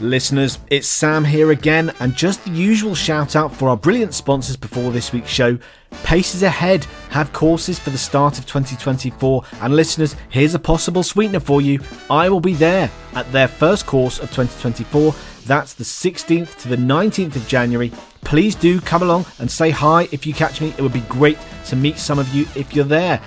Listeners, 0.00 0.58
it's 0.68 0.88
Sam 0.88 1.24
here 1.24 1.52
again, 1.52 1.92
and 2.00 2.14
just 2.16 2.44
the 2.44 2.50
usual 2.50 2.94
shout 2.94 3.36
out 3.36 3.54
for 3.54 3.68
our 3.68 3.76
brilliant 3.76 4.14
sponsors 4.14 4.56
before 4.56 4.90
this 4.90 5.12
week's 5.12 5.30
show. 5.30 5.58
Paces 6.02 6.42
Ahead 6.42 6.84
have 7.10 7.32
courses 7.32 7.78
for 7.78 7.90
the 7.90 7.98
start 7.98 8.38
of 8.38 8.46
2024, 8.46 9.44
and 9.60 9.76
listeners, 9.76 10.16
here's 10.30 10.54
a 10.54 10.58
possible 10.58 11.02
sweetener 11.02 11.40
for 11.40 11.60
you. 11.60 11.78
I 12.10 12.30
will 12.30 12.40
be 12.40 12.54
there 12.54 12.90
at 13.14 13.30
their 13.32 13.46
first 13.48 13.86
course 13.86 14.18
of 14.18 14.30
2024. 14.30 15.14
That's 15.46 15.74
the 15.74 15.84
16th 15.84 16.58
to 16.62 16.68
the 16.68 16.76
19th 16.76 17.36
of 17.36 17.46
January. 17.46 17.92
Please 18.22 18.54
do 18.54 18.80
come 18.80 19.02
along 19.02 19.26
and 19.38 19.50
say 19.50 19.70
hi 19.70 20.08
if 20.10 20.26
you 20.26 20.32
catch 20.32 20.60
me. 20.60 20.70
It 20.70 20.80
would 20.80 20.92
be 20.92 21.00
great 21.00 21.38
to 21.66 21.76
meet 21.76 21.98
some 21.98 22.18
of 22.18 22.32
you 22.34 22.46
if 22.56 22.74
you're 22.74 22.84
there. 22.84 23.20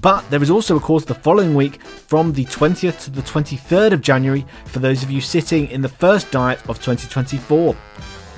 But 0.00 0.28
there 0.30 0.42
is 0.42 0.50
also 0.50 0.76
a 0.76 0.80
course 0.80 1.04
the 1.04 1.14
following 1.14 1.54
week 1.54 1.82
from 1.82 2.32
the 2.32 2.44
20th 2.44 3.04
to 3.04 3.10
the 3.10 3.22
23rd 3.22 3.92
of 3.92 4.00
January 4.02 4.44
for 4.66 4.78
those 4.78 5.02
of 5.02 5.10
you 5.10 5.20
sitting 5.20 5.68
in 5.70 5.80
the 5.80 5.88
first 5.88 6.30
diet 6.30 6.58
of 6.68 6.78
2024. 6.82 7.76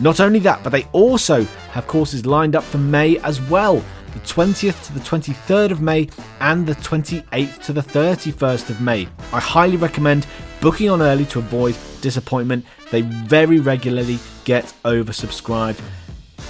Not 0.00 0.20
only 0.20 0.38
that, 0.40 0.62
but 0.62 0.70
they 0.70 0.84
also 0.92 1.42
have 1.72 1.86
courses 1.86 2.24
lined 2.24 2.54
up 2.54 2.62
for 2.62 2.78
May 2.78 3.18
as 3.18 3.40
well 3.42 3.84
the 4.12 4.20
20th 4.20 4.86
to 4.86 4.92
the 4.94 5.00
23rd 5.00 5.70
of 5.70 5.80
May 5.80 6.08
and 6.40 6.66
the 6.66 6.74
28th 6.76 7.62
to 7.64 7.72
the 7.72 7.82
31st 7.82 8.70
of 8.70 8.80
May. 8.80 9.08
I 9.32 9.40
highly 9.40 9.76
recommend 9.76 10.26
booking 10.60 10.88
on 10.88 11.02
early 11.02 11.26
to 11.26 11.38
avoid 11.38 11.76
disappointment. 12.00 12.64
They 12.90 13.02
very 13.02 13.60
regularly 13.60 14.18
get 14.44 14.72
oversubscribed. 14.84 15.80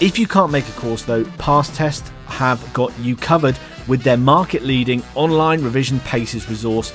If 0.01 0.19
you 0.19 0.27
can't 0.27 0.53
make 0.53 0.69
a 0.69 0.73
course 0.73 1.03
though, 1.03 1.25
Pastest 1.39 2.09
have 2.27 2.73
got 2.73 2.97
you 3.01 3.17
covered 3.17 3.59
with 3.89 4.03
their 4.03 4.17
market 4.17 4.63
leading 4.63 5.03
online 5.15 5.63
revision 5.63 5.99
paces 6.01 6.49
resource. 6.49 6.93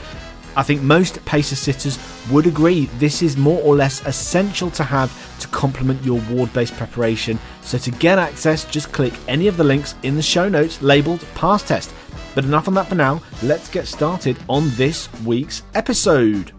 I 0.55 0.63
think 0.63 0.81
most 0.81 1.23
pacer 1.25 1.55
sitters 1.55 1.97
would 2.31 2.45
agree 2.45 2.85
this 2.99 3.21
is 3.21 3.35
more 3.35 3.59
or 3.63 3.75
less 3.75 4.05
essential 4.05 4.69
to 4.71 4.83
have 4.83 5.11
to 5.39 5.47
complement 5.47 6.03
your 6.03 6.21
ward 6.29 6.53
based 6.53 6.77
preparation. 6.77 7.39
So, 7.61 7.77
to 7.80 7.91
get 7.91 8.19
access, 8.19 8.66
just 8.66 8.91
click 8.91 9.14
any 9.27 9.47
of 9.47 9.58
the 9.58 9.64
links 9.64 9.95
in 10.03 10.16
the 10.16 10.21
show 10.21 10.47
notes 10.47 10.81
labeled 10.81 11.25
Pastest. 11.33 11.91
But 12.36 12.45
enough 12.45 12.67
on 12.67 12.73
that 12.75 12.88
for 12.88 12.95
now, 12.95 13.21
let's 13.41 13.69
get 13.69 13.88
started 13.88 14.38
on 14.47 14.69
this 14.75 15.09
week's 15.23 15.64
episode. 15.73 16.52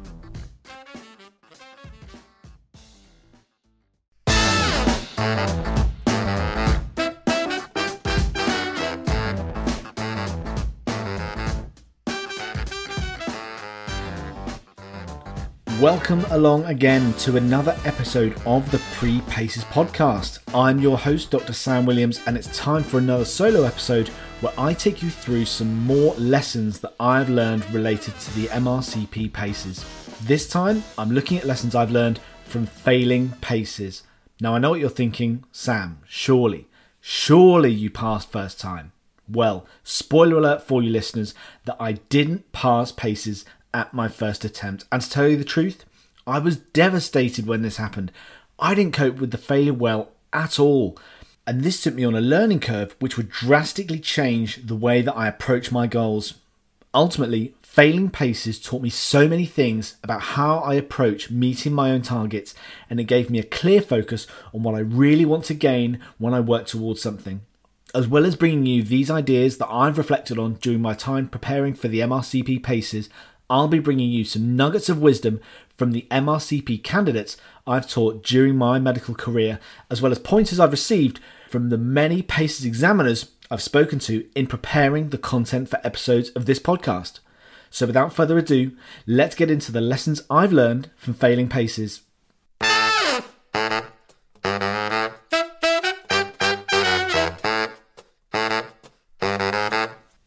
Welcome 15.85 16.25
along 16.31 16.65
again 16.65 17.13
to 17.19 17.37
another 17.37 17.77
episode 17.85 18.41
of 18.47 18.71
the 18.71 18.79
Pre 18.95 19.21
Paces 19.29 19.65
podcast. 19.65 20.39
I'm 20.55 20.79
your 20.79 20.97
host, 20.97 21.31
Dr. 21.31 21.53
Sam 21.53 21.85
Williams, 21.85 22.23
and 22.27 22.39
it's 22.39 22.57
time 22.57 22.83
for 22.83 22.97
another 22.97 23.27
solo 23.27 23.65
episode 23.65 24.09
where 24.41 24.55
I 24.57 24.73
take 24.73 25.03
you 25.03 25.11
through 25.11 25.45
some 25.45 25.85
more 25.85 26.15
lessons 26.15 26.81
that 26.81 26.95
I've 26.99 27.29
learned 27.29 27.71
related 27.71 28.19
to 28.19 28.35
the 28.35 28.47
MRCP 28.47 29.31
paces. 29.35 29.85
This 30.23 30.49
time, 30.49 30.83
I'm 30.97 31.11
looking 31.11 31.37
at 31.37 31.45
lessons 31.45 31.75
I've 31.75 31.91
learned 31.91 32.19
from 32.47 32.65
failing 32.65 33.35
paces. 33.43 34.05
Now, 34.41 34.55
I 34.55 34.61
know 34.61 34.71
what 34.71 34.81
you're 34.81 34.89
thinking, 34.89 35.45
Sam, 35.53 35.99
surely, 36.09 36.67
surely 37.03 37.71
you 37.71 37.91
passed 37.91 38.33
first 38.33 38.59
time. 38.59 38.93
Well, 39.29 39.67
spoiler 39.83 40.39
alert 40.39 40.63
for 40.63 40.83
you 40.83 40.91
listeners 40.91 41.35
that 41.67 41.77
I 41.79 41.93
didn't 41.93 42.53
pass 42.53 42.91
paces 42.91 43.45
at 43.75 43.93
my 43.93 44.09
first 44.09 44.45
attempt. 44.45 44.85
And 44.91 45.03
to 45.03 45.11
tell 45.11 45.29
you 45.29 45.37
the 45.37 45.45
truth, 45.45 45.85
I 46.27 46.39
was 46.39 46.57
devastated 46.57 47.47
when 47.47 47.61
this 47.61 47.77
happened. 47.77 48.11
I 48.59 48.75
didn't 48.75 48.95
cope 48.95 49.17
with 49.17 49.33
the 49.33 49.39
failure 49.39 49.75
well 49.75 50.13
at 50.33 50.59
all. 50.59 50.97
And 51.47 51.63
this 51.63 51.83
took 51.83 51.95
me 51.95 52.05
on 52.05 52.15
a 52.15 52.21
learning 52.21 52.61
curve 52.61 52.97
which 53.01 53.17
would 53.17 53.29
drastically 53.29 53.99
change 53.99 54.67
the 54.67 54.77
way 54.77 55.03
that 55.03 55.15
I 55.15 55.29
approach 55.29 55.71
my 55.71 55.87
goals. 55.87 56.35
Ultimately, 56.95 57.55
failing 57.63 58.09
paces 58.09 58.61
taught 58.61 58.81
me 58.81 58.89
so 58.89 59.29
many 59.29 59.45
things 59.45 59.97
about 60.03 60.21
how 60.21 60.59
I 60.59 60.75
approach 60.75 61.31
meeting 61.31 61.73
my 61.73 61.91
own 61.91 62.03
targets, 62.03 62.55
and 62.89 63.01
it 63.01 63.05
gave 63.05 63.29
me 63.29 63.41
a 63.41 63.45
clear 63.45 63.83
focus 63.83 64.29
on 64.55 64.63
what 64.63 64.77
I 64.77 64.79
really 64.79 65.25
want 65.25 65.45
to 65.47 65.55
gain 65.55 65.99
when 66.19 66.33
I 66.33 66.41
work 66.41 66.67
towards 66.67 67.03
something. 67.03 67.41
As 67.93 68.09
well 68.09 68.25
as 68.25 68.37
bringing 68.37 68.65
you 68.65 68.83
these 68.83 69.11
ideas 69.11 69.59
that 69.59 69.69
I've 69.69 69.99
reflected 69.99 70.39
on 70.39 70.55
during 70.55 70.81
my 70.81 70.95
time 70.95 71.29
preparing 71.29 71.75
for 71.75 71.89
the 71.89 72.01
MRCP 72.01 72.63
paces, 72.63 73.09
I'll 73.51 73.69
be 73.69 73.79
bringing 73.79 74.11
you 74.11 74.25
some 74.25 74.57
nuggets 74.57 74.89
of 74.89 75.03
wisdom 75.03 75.41
from 75.77 75.93
the 75.93 76.07
MRCP 76.11 76.83
candidates 76.83 77.37
I've 77.67 77.89
taught 77.89 78.23
during 78.23 78.57
my 78.57 78.79
medical 78.79 79.15
career, 79.15 79.59
as 79.91 80.01
well 80.01 80.13
as 80.13 80.19
pointers 80.19 80.59
I've 80.59 80.71
received 80.71 81.21
from 81.51 81.69
the 81.69 81.77
many 81.77 82.23
PACES 82.23 82.65
examiners 82.65 83.33
I've 83.51 83.63
spoken 83.63 83.99
to 84.01 84.27
in 84.35 84.47
preparing 84.47 85.11
the 85.11 85.19
content 85.19 85.69
for 85.69 85.79
episodes 85.85 86.31
of 86.31 86.47
this 86.47 86.59
podcast. 86.59 87.21
So, 87.69 87.87
without 87.87 88.15
further 88.15 88.39
ado, 88.39 88.73
let's 89.07 89.35
get 89.35 89.51
into 89.51 89.73
the 89.73 89.81
lessons 89.81 90.23
I've 90.31 90.53
learned 90.53 90.91
from 90.97 91.13
failing 91.13 91.49
PACES. 91.49 92.01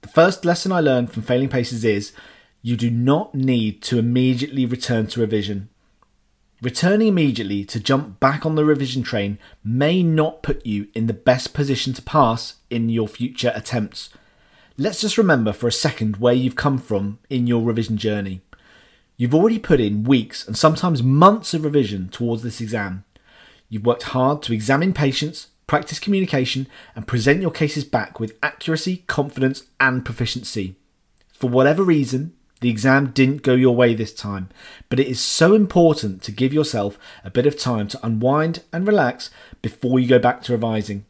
The 0.01 0.11
first 0.13 0.45
lesson 0.45 0.71
I 0.71 0.81
learned 0.81 1.11
from 1.11 1.23
failing 1.23 1.49
PACES 1.49 1.83
is 1.83 2.13
you 2.61 2.75
do 2.75 2.89
not 2.89 3.33
need 3.35 3.81
to 3.83 3.97
immediately 3.97 4.65
return 4.65 5.07
to 5.07 5.21
revision. 5.21 5.69
Returning 6.61 7.07
immediately 7.07 7.63
to 7.65 7.79
jump 7.79 8.19
back 8.19 8.45
on 8.45 8.55
the 8.55 8.65
revision 8.65 9.03
train 9.03 9.37
may 9.63 10.01
not 10.01 10.41
put 10.41 10.65
you 10.65 10.87
in 10.95 11.05
the 11.05 11.13
best 11.13 11.53
position 11.53 11.93
to 11.93 12.01
pass 12.01 12.55
in 12.69 12.89
your 12.89 13.07
future 13.07 13.51
attempts. 13.53 14.09
Let's 14.75 15.01
just 15.01 15.17
remember 15.17 15.53
for 15.53 15.67
a 15.67 15.71
second 15.71 16.17
where 16.17 16.33
you've 16.33 16.55
come 16.55 16.79
from 16.79 17.19
in 17.29 17.45
your 17.45 17.61
revision 17.61 17.97
journey. 17.97 18.41
You've 19.17 19.35
already 19.35 19.59
put 19.59 19.79
in 19.79 20.03
weeks 20.03 20.47
and 20.47 20.57
sometimes 20.57 21.01
months 21.01 21.53
of 21.53 21.63
revision 21.63 22.09
towards 22.09 22.43
this 22.43 22.61
exam. 22.61 23.03
You've 23.69 23.85
worked 23.85 24.03
hard 24.03 24.41
to 24.43 24.53
examine 24.53 24.93
patients, 24.93 25.47
practice 25.65 25.99
communication, 25.99 26.67
and 26.95 27.07
present 27.07 27.41
your 27.41 27.51
cases 27.51 27.83
back 27.83 28.19
with 28.19 28.37
accuracy, 28.41 29.03
confidence, 29.07 29.63
and 29.79 30.05
proficiency. 30.05 30.75
For 31.33 31.49
whatever 31.49 31.83
reason, 31.83 32.33
the 32.59 32.69
exam 32.69 33.11
didn't 33.11 33.43
go 33.43 33.53
your 33.53 33.75
way 33.75 33.93
this 33.93 34.13
time, 34.13 34.49
but 34.89 34.99
it 34.99 35.07
is 35.07 35.19
so 35.19 35.53
important 35.53 36.21
to 36.23 36.31
give 36.31 36.53
yourself 36.53 36.97
a 37.23 37.29
bit 37.29 37.45
of 37.45 37.57
time 37.57 37.87
to 37.89 38.05
unwind 38.05 38.63
and 38.73 38.87
relax 38.87 39.29
before 39.61 39.99
you 39.99 40.07
go 40.07 40.19
back 40.19 40.41
to 40.43 40.53
revising. 40.53 41.05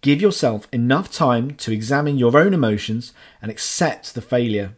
Give 0.00 0.20
yourself 0.20 0.66
enough 0.72 1.12
time 1.12 1.52
to 1.56 1.72
examine 1.72 2.18
your 2.18 2.36
own 2.36 2.54
emotions 2.54 3.12
and 3.40 3.50
accept 3.50 4.14
the 4.14 4.22
failure, 4.22 4.76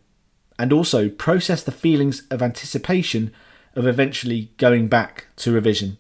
and 0.59 0.73
also 0.73 1.09
process 1.09 1.63
the 1.63 1.73
feelings 1.73 2.27
of 2.31 2.43
anticipation 2.43 3.33
of 3.75 3.87
eventually 3.87 4.51
going 4.59 4.89
back 4.89 5.27
to 5.37 5.53
revision. 5.53 5.97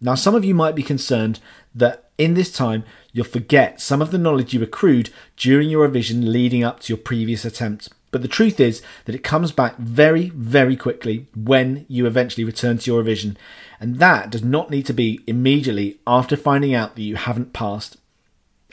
Now, 0.00 0.14
some 0.14 0.34
of 0.34 0.44
you 0.44 0.54
might 0.54 0.74
be 0.74 0.82
concerned 0.82 1.40
that 1.74 2.10
in 2.18 2.34
this 2.34 2.52
time 2.52 2.84
you'll 3.12 3.24
forget 3.24 3.80
some 3.80 4.02
of 4.02 4.10
the 4.10 4.18
knowledge 4.18 4.52
you 4.52 4.62
accrued 4.62 5.10
during 5.36 5.70
your 5.70 5.82
revision 5.82 6.32
leading 6.32 6.64
up 6.64 6.80
to 6.80 6.92
your 6.92 7.02
previous 7.02 7.44
attempt. 7.44 7.88
But 8.16 8.22
the 8.22 8.28
truth 8.28 8.60
is 8.60 8.80
that 9.04 9.14
it 9.14 9.22
comes 9.22 9.52
back 9.52 9.76
very, 9.76 10.30
very 10.30 10.74
quickly 10.74 11.26
when 11.36 11.84
you 11.86 12.06
eventually 12.06 12.44
return 12.44 12.78
to 12.78 12.90
your 12.90 13.00
revision. 13.00 13.36
And 13.78 13.98
that 13.98 14.30
does 14.30 14.42
not 14.42 14.70
need 14.70 14.86
to 14.86 14.94
be 14.94 15.20
immediately 15.26 15.98
after 16.06 16.34
finding 16.34 16.72
out 16.72 16.96
that 16.96 17.02
you 17.02 17.16
haven't 17.16 17.52
passed. 17.52 17.98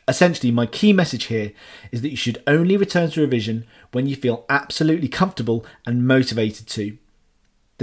Essentially, 0.08 0.50
my 0.50 0.66
key 0.66 0.94
message 0.94 1.26
here 1.26 1.52
is 1.92 2.02
that 2.02 2.12
you 2.12 2.16
should 2.16 2.42
only 2.48 2.78
return 2.78 3.10
to 3.10 3.20
revision 3.20 3.66
when 3.92 4.08
you 4.08 4.16
feel 4.16 4.46
absolutely 4.48 5.10
comfortable 5.10 5.66
and 5.86 6.08
motivated 6.08 6.66
to. 6.68 6.98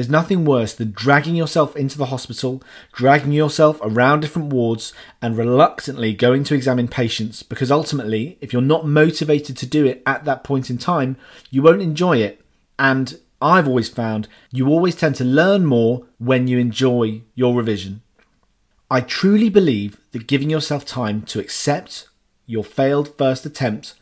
There's 0.01 0.09
nothing 0.09 0.47
worse 0.47 0.73
than 0.73 0.93
dragging 0.93 1.37
yourself 1.37 1.77
into 1.77 1.99
the 1.99 2.07
hospital, 2.07 2.63
dragging 2.91 3.33
yourself 3.33 3.79
around 3.83 4.21
different 4.21 4.51
wards, 4.51 4.95
and 5.21 5.37
reluctantly 5.37 6.15
going 6.15 6.43
to 6.45 6.55
examine 6.55 6.89
patients 6.89 7.43
because 7.43 7.71
ultimately, 7.71 8.39
if 8.41 8.51
you're 8.51 8.63
not 8.63 8.87
motivated 8.87 9.59
to 9.59 9.67
do 9.67 9.85
it 9.85 10.03
at 10.07 10.25
that 10.25 10.43
point 10.43 10.71
in 10.71 10.79
time, 10.79 11.19
you 11.51 11.61
won't 11.61 11.83
enjoy 11.83 12.17
it. 12.17 12.41
And 12.79 13.21
I've 13.43 13.69
always 13.69 13.91
found 13.91 14.27
you 14.51 14.69
always 14.69 14.97
tend 14.97 15.17
to 15.17 15.25
learn 15.25 15.67
more 15.67 16.07
when 16.17 16.49
you 16.49 16.59
enjoy 16.59 17.21
your 17.35 17.55
revision. 17.55 18.01
I 18.91 19.03
truly 19.03 19.51
believe 19.51 20.01
that 20.13 20.27
giving 20.27 20.49
yourself 20.49 20.87
time 20.87 21.21
to 21.25 21.41
accept 21.41 22.09
your 22.47 22.65
failed 22.65 23.19
first 23.19 23.45
attempt 23.45 23.93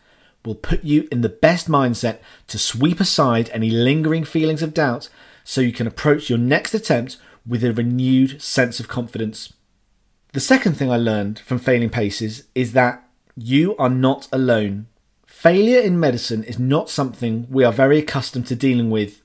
will 0.44 0.54
put 0.54 0.84
you 0.84 1.08
in 1.10 1.22
the 1.22 1.28
best 1.28 1.68
mindset 1.68 2.18
to 2.46 2.56
sweep 2.56 3.00
aside 3.00 3.50
any 3.52 3.68
lingering 3.68 4.22
feelings 4.24 4.62
of 4.62 4.72
doubt 4.72 5.08
so 5.48 5.62
you 5.62 5.72
can 5.72 5.86
approach 5.86 6.28
your 6.28 6.38
next 6.38 6.74
attempt 6.74 7.16
with 7.46 7.64
a 7.64 7.72
renewed 7.72 8.40
sense 8.42 8.80
of 8.80 8.86
confidence. 8.86 9.54
The 10.34 10.40
second 10.40 10.74
thing 10.74 10.92
I 10.92 10.98
learned 10.98 11.38
from 11.38 11.58
failing 11.58 11.88
paces 11.88 12.44
is 12.54 12.74
that 12.74 13.02
you 13.34 13.74
are 13.78 13.88
not 13.88 14.28
alone. 14.30 14.88
Failure 15.26 15.80
in 15.80 15.98
medicine 15.98 16.44
is 16.44 16.58
not 16.58 16.90
something 16.90 17.46
we 17.48 17.64
are 17.64 17.72
very 17.72 17.96
accustomed 17.96 18.46
to 18.48 18.54
dealing 18.54 18.90
with. 18.90 19.22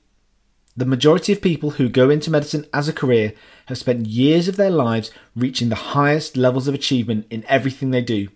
The 0.74 0.86
majority 0.86 1.30
of 1.34 1.42
people 1.42 1.72
who 1.72 1.90
go 1.90 2.08
into 2.08 2.30
medicine 2.30 2.64
as 2.72 2.88
a 2.88 2.94
career 2.94 3.34
have 3.66 3.76
spent 3.76 4.06
years 4.06 4.48
of 4.48 4.56
their 4.56 4.70
lives 4.70 5.10
reaching 5.36 5.68
the 5.68 5.92
highest 5.92 6.38
levels 6.38 6.66
of 6.66 6.74
achievement 6.74 7.26
in 7.28 7.44
everything 7.48 7.90
they 7.90 8.00
do. 8.00 8.28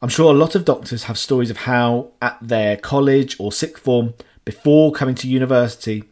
I'm 0.00 0.08
sure 0.08 0.32
a 0.32 0.38
lot 0.38 0.54
of 0.54 0.64
doctors 0.64 1.04
have 1.04 1.18
stories 1.18 1.50
of 1.50 1.56
how, 1.56 2.12
at 2.22 2.38
their 2.40 2.76
college 2.76 3.40
or 3.40 3.50
sixth 3.50 3.82
form, 3.82 4.14
before 4.44 4.92
coming 4.92 5.16
to 5.16 5.28
university, 5.28 6.04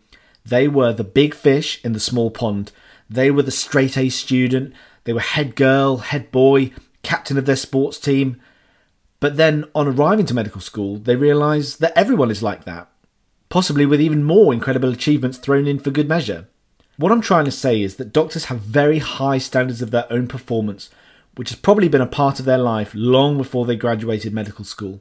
they 0.50 0.68
were 0.68 0.92
the 0.92 1.04
big 1.04 1.34
fish 1.34 1.82
in 1.84 1.92
the 1.92 2.00
small 2.00 2.30
pond. 2.30 2.72
They 3.08 3.30
were 3.30 3.42
the 3.42 3.50
straight 3.50 3.96
A 3.96 4.08
student, 4.08 4.74
they 5.04 5.12
were 5.12 5.20
head 5.20 5.56
girl, 5.56 5.96
head 5.98 6.30
boy, 6.30 6.72
captain 7.02 7.38
of 7.38 7.46
their 7.46 7.56
sports 7.56 7.98
team. 7.98 8.40
But 9.18 9.36
then, 9.36 9.64
on 9.74 9.88
arriving 9.88 10.26
to 10.26 10.34
medical 10.34 10.60
school, 10.60 10.98
they 10.98 11.16
realise 11.16 11.76
that 11.76 11.96
everyone 11.96 12.30
is 12.30 12.42
like 12.42 12.64
that, 12.64 12.90
possibly 13.48 13.86
with 13.86 14.00
even 14.00 14.24
more 14.24 14.52
incredible 14.52 14.90
achievements 14.90 15.38
thrown 15.38 15.66
in 15.66 15.78
for 15.78 15.90
good 15.90 16.08
measure. 16.08 16.48
What 16.96 17.12
I'm 17.12 17.20
trying 17.20 17.46
to 17.46 17.50
say 17.50 17.80
is 17.82 17.96
that 17.96 18.12
doctors 18.12 18.46
have 18.46 18.60
very 18.60 18.98
high 18.98 19.38
standards 19.38 19.82
of 19.82 19.90
their 19.90 20.10
own 20.12 20.26
performance, 20.26 20.90
which 21.36 21.48
has 21.50 21.58
probably 21.58 21.88
been 21.88 22.00
a 22.00 22.06
part 22.06 22.38
of 22.38 22.44
their 22.44 22.58
life 22.58 22.92
long 22.94 23.38
before 23.38 23.64
they 23.64 23.76
graduated 23.76 24.34
medical 24.34 24.64
school. 24.64 25.00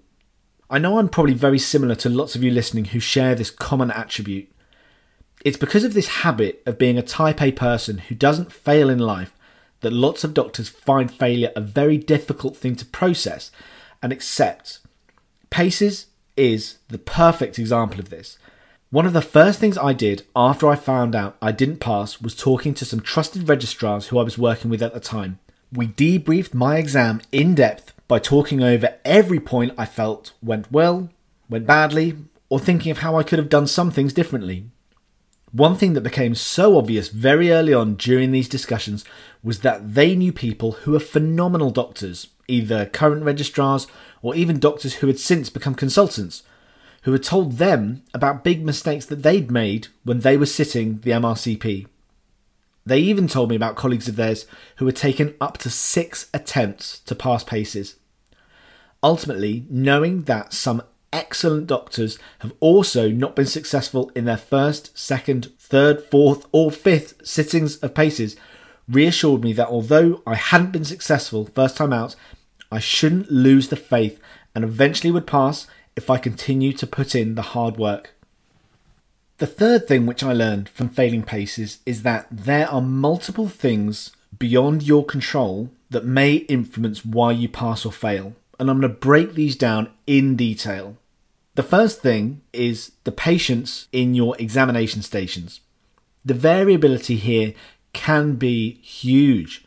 I 0.69 0.79
know 0.79 0.99
I'm 0.99 1.09
probably 1.09 1.33
very 1.33 1.59
similar 1.59 1.95
to 1.95 2.09
lots 2.09 2.35
of 2.35 2.43
you 2.43 2.51
listening 2.51 2.85
who 2.85 2.99
share 2.99 3.35
this 3.35 3.51
common 3.51 3.91
attribute. 3.91 4.49
It's 5.45 5.57
because 5.57 5.83
of 5.83 5.93
this 5.93 6.07
habit 6.07 6.61
of 6.65 6.77
being 6.77 6.97
a 6.97 7.01
type 7.01 7.41
A 7.41 7.51
person 7.51 7.99
who 7.99 8.15
doesn't 8.15 8.51
fail 8.51 8.89
in 8.89 8.99
life 8.99 9.33
that 9.81 9.93
lots 9.93 10.23
of 10.23 10.33
doctors 10.33 10.67
find 10.67 11.09
failure 11.11 11.51
a 11.55 11.61
very 11.61 11.97
difficult 11.97 12.57
thing 12.57 12.75
to 12.75 12.85
process 12.85 13.51
and 14.01 14.11
accept. 14.11 14.79
PACES 15.49 16.07
is 16.35 16.77
the 16.89 16.97
perfect 16.97 17.57
example 17.57 17.99
of 17.99 18.09
this. 18.09 18.37
One 18.91 19.05
of 19.05 19.13
the 19.13 19.21
first 19.21 19.59
things 19.59 19.77
I 19.77 19.93
did 19.93 20.23
after 20.35 20.67
I 20.67 20.75
found 20.75 21.15
out 21.15 21.37
I 21.41 21.51
didn't 21.51 21.77
pass 21.77 22.19
was 22.19 22.35
talking 22.35 22.73
to 22.73 22.85
some 22.85 22.99
trusted 22.99 23.47
registrars 23.47 24.07
who 24.07 24.19
I 24.19 24.23
was 24.23 24.37
working 24.37 24.69
with 24.69 24.81
at 24.81 24.93
the 24.93 24.99
time. 24.99 25.39
We 25.71 25.87
debriefed 25.87 26.53
my 26.53 26.77
exam 26.77 27.21
in 27.31 27.55
depth 27.55 27.93
by 28.07 28.19
talking 28.19 28.63
over 28.63 28.95
every 29.05 29.39
point 29.39 29.73
I 29.77 29.85
felt 29.85 30.33
went 30.41 30.71
well, 30.71 31.09
went 31.47 31.67
badly, 31.67 32.17
or 32.49 32.59
thinking 32.59 32.91
of 32.91 32.97
how 32.99 33.15
I 33.15 33.23
could 33.23 33.37
have 33.37 33.49
done 33.49 33.67
some 33.67 33.91
things 33.91 34.11
differently. 34.11 34.65
One 35.51 35.75
thing 35.75 35.93
that 35.93 36.01
became 36.01 36.35
so 36.35 36.77
obvious 36.77 37.09
very 37.09 37.51
early 37.51 37.73
on 37.73 37.95
during 37.95 38.31
these 38.31 38.49
discussions 38.49 39.03
was 39.43 39.59
that 39.59 39.95
they 39.95 40.15
knew 40.15 40.31
people 40.31 40.73
who 40.73 40.91
were 40.91 40.99
phenomenal 40.99 41.71
doctors, 41.71 42.27
either 42.47 42.85
current 42.85 43.23
registrars 43.23 43.87
or 44.21 44.35
even 44.35 44.59
doctors 44.59 44.95
who 44.95 45.07
had 45.07 45.19
since 45.19 45.49
become 45.49 45.75
consultants 45.75 46.43
who 47.03 47.11
had 47.11 47.23
told 47.23 47.53
them 47.53 48.03
about 48.13 48.43
big 48.43 48.63
mistakes 48.63 49.05
that 49.05 49.23
they'd 49.23 49.51
made 49.51 49.87
when 50.03 50.19
they 50.19 50.37
were 50.37 50.45
sitting 50.45 50.99
the 50.99 51.11
MRCP. 51.11 51.87
They 52.85 52.99
even 52.99 53.27
told 53.27 53.49
me 53.49 53.55
about 53.55 53.75
colleagues 53.75 54.07
of 54.07 54.15
theirs 54.15 54.45
who 54.77 54.85
had 54.85 54.95
taken 54.95 55.35
up 55.39 55.57
to 55.59 55.69
six 55.69 56.29
attempts 56.33 56.99
to 57.01 57.15
pass 57.15 57.43
paces. 57.43 57.95
Ultimately, 59.01 59.65
knowing 59.69 60.23
that 60.23 60.53
some 60.53 60.81
excellent 61.11 61.67
doctors 61.67 62.17
have 62.39 62.53
also 62.59 63.09
not 63.09 63.35
been 63.35 63.45
successful 63.45 64.11
in 64.15 64.25
their 64.25 64.37
first, 64.37 64.97
second, 64.97 65.51
third, 65.59 66.03
fourth, 66.03 66.45
or 66.51 66.71
fifth 66.71 67.25
sittings 67.25 67.77
of 67.77 67.93
paces 67.93 68.35
reassured 68.87 69.43
me 69.43 69.53
that 69.53 69.67
although 69.67 70.21
I 70.25 70.35
hadn't 70.35 70.71
been 70.71 70.85
successful 70.85 71.45
first 71.45 71.77
time 71.77 71.93
out, 71.93 72.15
I 72.71 72.79
shouldn't 72.79 73.31
lose 73.31 73.69
the 73.69 73.75
faith 73.75 74.19
and 74.55 74.63
eventually 74.63 75.11
would 75.11 75.27
pass 75.27 75.67
if 75.95 76.09
I 76.09 76.17
continued 76.17 76.77
to 76.79 76.87
put 76.87 77.15
in 77.15 77.35
the 77.35 77.41
hard 77.41 77.77
work. 77.77 78.15
The 79.37 79.47
third 79.47 79.87
thing 79.87 80.05
which 80.05 80.23
I 80.23 80.33
learned 80.33 80.69
from 80.69 80.89
failing 80.89 81.23
paces 81.23 81.79
is 81.85 82.03
that 82.03 82.27
there 82.29 82.69
are 82.69 82.81
multiple 82.81 83.47
things 83.47 84.11
beyond 84.37 84.83
your 84.83 85.05
control 85.05 85.69
that 85.89 86.05
may 86.05 86.35
influence 86.35 87.05
why 87.05 87.31
you 87.31 87.47
pass 87.47 87.85
or 87.85 87.91
fail, 87.91 88.33
and 88.59 88.69
I'm 88.69 88.81
going 88.81 88.93
to 88.93 88.99
break 88.99 89.33
these 89.33 89.55
down 89.55 89.91
in 90.05 90.35
detail. 90.35 90.97
The 91.59 91.63
first 91.63 91.99
thing 91.99 92.39
is 92.53 92.93
the 93.03 93.11
patients 93.11 93.89
in 93.91 94.15
your 94.15 94.33
examination 94.39 95.01
stations. 95.01 95.59
The 96.23 96.33
variability 96.33 97.17
here 97.17 97.53
can 97.91 98.35
be 98.35 98.75
huge. 98.75 99.65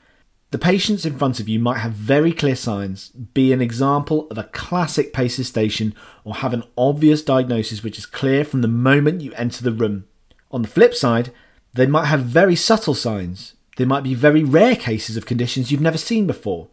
The 0.52 0.58
patients 0.58 1.04
in 1.04 1.18
front 1.18 1.38
of 1.38 1.50
you 1.50 1.58
might 1.58 1.80
have 1.80 1.92
very 1.92 2.32
clear 2.32 2.56
signs, 2.56 3.10
be 3.10 3.52
an 3.52 3.60
example 3.60 4.26
of 4.30 4.38
a 4.38 4.48
classic 4.54 5.12
PACES 5.12 5.46
station, 5.46 5.94
or 6.24 6.36
have 6.36 6.54
an 6.54 6.64
obvious 6.78 7.20
diagnosis 7.20 7.82
which 7.82 7.98
is 7.98 8.06
clear 8.06 8.42
from 8.42 8.62
the 8.62 8.68
moment 8.68 9.20
you 9.20 9.34
enter 9.34 9.62
the 9.62 9.70
room. 9.70 10.06
On 10.50 10.62
the 10.62 10.68
flip 10.68 10.94
side, 10.94 11.30
they 11.74 11.84
might 11.84 12.06
have 12.06 12.20
very 12.20 12.56
subtle 12.56 12.94
signs. 12.94 13.52
They 13.76 13.84
might 13.84 14.02
be 14.02 14.14
very 14.14 14.42
rare 14.42 14.76
cases 14.76 15.18
of 15.18 15.26
conditions 15.26 15.70
you've 15.70 15.82
never 15.82 15.98
seen 15.98 16.26
before. 16.26 16.68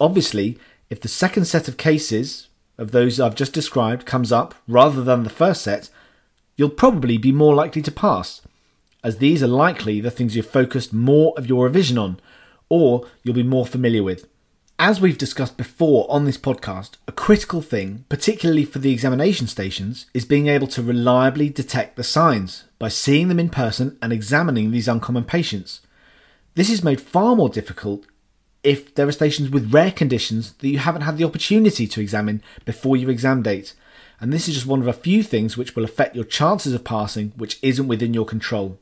Obviously, 0.00 0.58
if 0.88 0.98
the 0.98 1.08
second 1.08 1.44
set 1.44 1.68
of 1.68 1.76
cases 1.76 2.48
of 2.78 2.90
those 2.90 3.20
I've 3.20 3.34
just 3.34 3.52
described 3.52 4.06
comes 4.06 4.32
up 4.32 4.54
rather 4.66 5.02
than 5.02 5.24
the 5.24 5.30
first 5.30 5.62
set, 5.62 5.90
you'll 6.56 6.70
probably 6.70 7.18
be 7.18 7.32
more 7.32 7.54
likely 7.54 7.82
to 7.82 7.90
pass, 7.90 8.42
as 9.04 9.18
these 9.18 9.42
are 9.42 9.48
likely 9.48 10.00
the 10.00 10.10
things 10.10 10.36
you've 10.36 10.46
focused 10.46 10.92
more 10.92 11.34
of 11.36 11.46
your 11.48 11.64
revision 11.64 11.98
on 11.98 12.20
or 12.68 13.06
you'll 13.22 13.34
be 13.34 13.42
more 13.42 13.66
familiar 13.66 14.02
with. 14.02 14.26
As 14.78 15.00
we've 15.00 15.18
discussed 15.18 15.56
before 15.56 16.10
on 16.10 16.24
this 16.24 16.38
podcast, 16.38 16.92
a 17.06 17.12
critical 17.12 17.60
thing, 17.60 18.04
particularly 18.08 18.64
for 18.64 18.78
the 18.78 18.90
examination 18.90 19.46
stations, 19.46 20.06
is 20.14 20.24
being 20.24 20.46
able 20.46 20.66
to 20.68 20.82
reliably 20.82 21.50
detect 21.50 21.96
the 21.96 22.02
signs 22.02 22.64
by 22.78 22.88
seeing 22.88 23.28
them 23.28 23.38
in 23.38 23.48
person 23.48 23.98
and 24.00 24.12
examining 24.12 24.70
these 24.70 24.88
uncommon 24.88 25.24
patients. 25.24 25.82
This 26.54 26.70
is 26.70 26.82
made 26.82 27.00
far 27.00 27.36
more 27.36 27.48
difficult 27.48 28.06
if 28.62 28.94
there 28.94 29.08
are 29.08 29.12
stations 29.12 29.50
with 29.50 29.72
rare 29.72 29.90
conditions 29.90 30.52
that 30.54 30.68
you 30.68 30.78
haven't 30.78 31.02
had 31.02 31.16
the 31.16 31.24
opportunity 31.24 31.86
to 31.86 32.00
examine 32.00 32.42
before 32.64 32.96
your 32.96 33.10
exam 33.10 33.42
date. 33.42 33.74
And 34.20 34.32
this 34.32 34.46
is 34.46 34.54
just 34.54 34.66
one 34.66 34.80
of 34.80 34.86
a 34.86 34.92
few 34.92 35.22
things 35.22 35.56
which 35.56 35.74
will 35.74 35.84
affect 35.84 36.14
your 36.14 36.24
chances 36.24 36.72
of 36.72 36.84
passing, 36.84 37.32
which 37.36 37.58
isn't 37.62 37.88
within 37.88 38.14
your 38.14 38.24
control. 38.24 38.78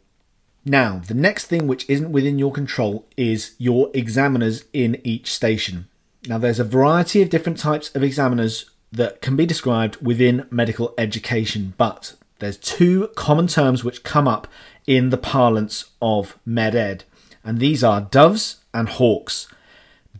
Now, 0.64 1.00
the 1.06 1.14
next 1.14 1.46
thing 1.46 1.66
which 1.66 1.88
isn't 1.88 2.12
within 2.12 2.38
your 2.38 2.52
control 2.52 3.06
is 3.16 3.54
your 3.56 3.90
examiners 3.94 4.64
in 4.74 5.00
each 5.02 5.32
station. 5.32 5.88
Now, 6.26 6.36
there's 6.36 6.60
a 6.60 6.64
variety 6.64 7.22
of 7.22 7.30
different 7.30 7.58
types 7.58 7.94
of 7.94 8.02
examiners 8.02 8.68
that 8.92 9.22
can 9.22 9.36
be 9.36 9.46
described 9.46 9.96
within 10.04 10.46
medical 10.50 10.92
education, 10.98 11.72
but 11.78 12.14
there's 12.40 12.58
two 12.58 13.08
common 13.14 13.46
terms 13.46 13.82
which 13.82 14.02
come 14.02 14.28
up 14.28 14.46
in 14.86 15.08
the 15.08 15.16
parlance 15.16 15.86
of 16.02 16.38
med-ed, 16.44 17.04
and 17.42 17.58
these 17.58 17.82
are 17.82 18.02
doves 18.02 18.56
and 18.74 18.88
hawks. 18.90 19.46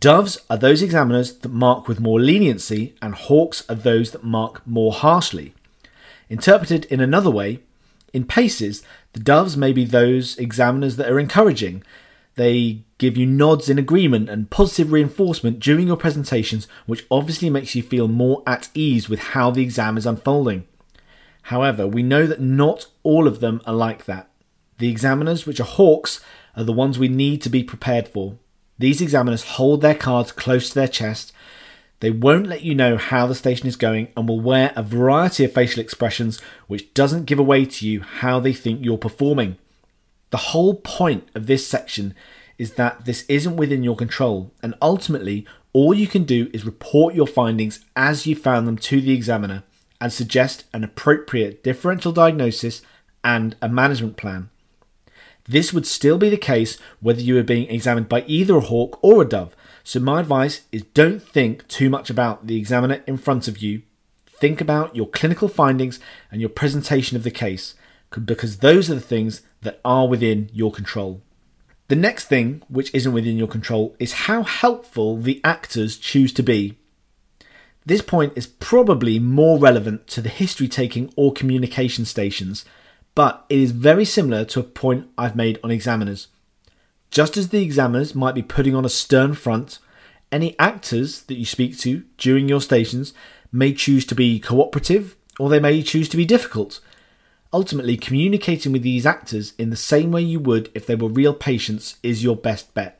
Doves 0.01 0.39
are 0.49 0.57
those 0.57 0.81
examiners 0.81 1.31
that 1.31 1.49
mark 1.49 1.87
with 1.87 1.99
more 1.99 2.19
leniency, 2.19 2.95
and 3.03 3.13
hawks 3.13 3.63
are 3.69 3.75
those 3.75 4.09
that 4.09 4.23
mark 4.23 4.65
more 4.65 4.91
harshly. 4.91 5.53
Interpreted 6.27 6.85
in 6.85 6.99
another 6.99 7.29
way, 7.29 7.59
in 8.11 8.25
PACES, 8.25 8.81
the 9.13 9.19
doves 9.19 9.55
may 9.55 9.71
be 9.71 9.85
those 9.85 10.35
examiners 10.39 10.95
that 10.95 11.07
are 11.07 11.19
encouraging. 11.19 11.83
They 12.33 12.81
give 12.97 13.15
you 13.15 13.27
nods 13.27 13.69
in 13.69 13.77
agreement 13.77 14.27
and 14.27 14.49
positive 14.49 14.91
reinforcement 14.91 15.59
during 15.59 15.85
your 15.85 15.97
presentations, 15.97 16.67
which 16.87 17.05
obviously 17.11 17.51
makes 17.51 17.75
you 17.75 17.83
feel 17.83 18.07
more 18.07 18.41
at 18.47 18.69
ease 18.73 19.07
with 19.07 19.19
how 19.19 19.51
the 19.51 19.61
exam 19.61 19.99
is 19.99 20.07
unfolding. 20.07 20.65
However, 21.43 21.85
we 21.85 22.01
know 22.01 22.25
that 22.25 22.41
not 22.41 22.87
all 23.03 23.27
of 23.27 23.39
them 23.39 23.61
are 23.67 23.75
like 23.75 24.05
that. 24.05 24.31
The 24.79 24.89
examiners, 24.89 25.45
which 25.45 25.59
are 25.59 25.63
hawks, 25.63 26.21
are 26.57 26.63
the 26.63 26.73
ones 26.73 26.97
we 26.97 27.07
need 27.07 27.43
to 27.43 27.49
be 27.49 27.63
prepared 27.63 28.07
for. 28.07 28.37
These 28.81 29.01
examiners 29.01 29.43
hold 29.43 29.81
their 29.81 29.95
cards 29.95 30.31
close 30.31 30.69
to 30.69 30.75
their 30.75 30.87
chest 30.87 31.31
they 32.01 32.09
won't 32.09 32.47
let 32.47 32.63
you 32.63 32.73
know 32.73 32.97
how 32.97 33.27
the 33.27 33.35
station 33.35 33.67
is 33.67 33.75
going 33.75 34.07
and 34.17 34.27
will 34.27 34.41
wear 34.41 34.73
a 34.75 34.81
variety 34.81 35.45
of 35.45 35.53
facial 35.53 35.81
expressions 35.81 36.41
which 36.67 36.93
doesn't 36.95 37.25
give 37.25 37.37
away 37.37 37.63
to 37.63 37.87
you 37.87 38.01
how 38.01 38.39
they 38.39 38.53
think 38.53 38.83
you're 38.83 38.97
performing. 38.97 39.57
The 40.31 40.37
whole 40.37 40.73
point 40.73 41.29
of 41.35 41.45
this 41.45 41.67
section 41.67 42.15
is 42.57 42.73
that 42.73 43.05
this 43.05 43.23
isn't 43.29 43.55
within 43.55 43.83
your 43.83 43.95
control, 43.95 44.51
and 44.63 44.73
ultimately, 44.81 45.45
all 45.73 45.93
you 45.93 46.07
can 46.07 46.23
do 46.23 46.49
is 46.53 46.65
report 46.65 47.13
your 47.13 47.27
findings 47.27 47.85
as 47.95 48.25
you 48.25 48.35
found 48.35 48.67
them 48.67 48.77
to 48.77 48.99
the 48.99 49.13
examiner 49.13 49.63
and 49.99 50.11
suggest 50.11 50.63
an 50.73 50.83
appropriate 50.83 51.63
differential 51.63 52.11
diagnosis 52.11 52.81
and 53.23 53.55
a 53.61 53.69
management 53.69 54.17
plan. 54.17 54.49
This 55.51 55.73
would 55.73 55.85
still 55.85 56.17
be 56.17 56.29
the 56.29 56.37
case 56.37 56.77
whether 57.01 57.21
you 57.21 57.35
were 57.35 57.43
being 57.43 57.69
examined 57.69 58.07
by 58.09 58.23
either 58.25 58.57
a 58.57 58.61
hawk 58.61 58.99
or 59.01 59.21
a 59.21 59.25
dove, 59.25 59.55
so, 59.83 59.99
my 59.99 60.19
advice 60.19 60.61
is 60.71 60.83
don't 60.93 61.21
think 61.21 61.67
too 61.67 61.89
much 61.89 62.09
about 62.09 62.47
the 62.47 62.57
examiner 62.57 63.03
in 63.07 63.17
front 63.17 63.47
of 63.47 63.57
you. 63.57 63.81
Think 64.27 64.61
about 64.61 64.95
your 64.95 65.07
clinical 65.07 65.47
findings 65.47 65.99
and 66.31 66.39
your 66.39 66.49
presentation 66.49 67.17
of 67.17 67.23
the 67.23 67.31
case, 67.31 67.75
because 68.11 68.57
those 68.57 68.89
are 68.89 68.95
the 68.95 69.01
things 69.01 69.41
that 69.61 69.79
are 69.83 70.07
within 70.07 70.49
your 70.53 70.71
control. 70.71 71.21
The 71.87 71.95
next 71.95 72.25
thing, 72.25 72.61
which 72.69 72.93
isn't 72.93 73.13
within 73.13 73.37
your 73.37 73.47
control, 73.47 73.95
is 73.99 74.13
how 74.13 74.43
helpful 74.43 75.17
the 75.17 75.41
actors 75.43 75.97
choose 75.97 76.31
to 76.33 76.43
be. 76.43 76.77
This 77.85 78.01
point 78.01 78.33
is 78.35 78.47
probably 78.47 79.17
more 79.17 79.57
relevant 79.57 80.07
to 80.07 80.21
the 80.21 80.29
history 80.29 80.67
taking 80.67 81.11
or 81.17 81.33
communication 81.33 82.05
stations, 82.05 82.63
but 83.15 83.45
it 83.49 83.59
is 83.59 83.71
very 83.71 84.05
similar 84.05 84.45
to 84.45 84.59
a 84.59 84.63
point 84.63 85.07
I've 85.17 85.35
made 85.35 85.59
on 85.63 85.71
examiners. 85.71 86.27
Just 87.09 87.35
as 87.35 87.49
the 87.49 87.61
examiners 87.61 88.15
might 88.15 88.35
be 88.35 88.41
putting 88.41 88.75
on 88.75 88.85
a 88.85 88.89
stern 88.89 89.33
front, 89.33 89.79
any 90.31 90.57
actors 90.57 91.23
that 91.23 91.35
you 91.35 91.45
speak 91.45 91.77
to 91.79 92.03
during 92.17 92.47
your 92.47 92.61
stations 92.61 93.13
may 93.51 93.73
choose 93.73 94.05
to 94.05 94.15
be 94.15 94.39
cooperative 94.39 95.17
or 95.37 95.49
they 95.49 95.59
may 95.59 95.81
choose 95.81 96.07
to 96.09 96.17
be 96.17 96.25
difficult. 96.25 96.79
Ultimately, 97.53 97.97
communicating 97.97 98.71
with 98.71 98.81
these 98.81 99.05
actors 99.05 99.53
in 99.57 99.71
the 99.71 99.75
same 99.75 100.11
way 100.11 100.21
you 100.21 100.39
would 100.39 100.71
if 100.73 100.85
they 100.85 100.95
were 100.95 101.09
real 101.09 101.33
patients 101.33 101.97
is 102.01 102.23
your 102.23 102.37
best 102.37 102.73
bet. 102.73 102.97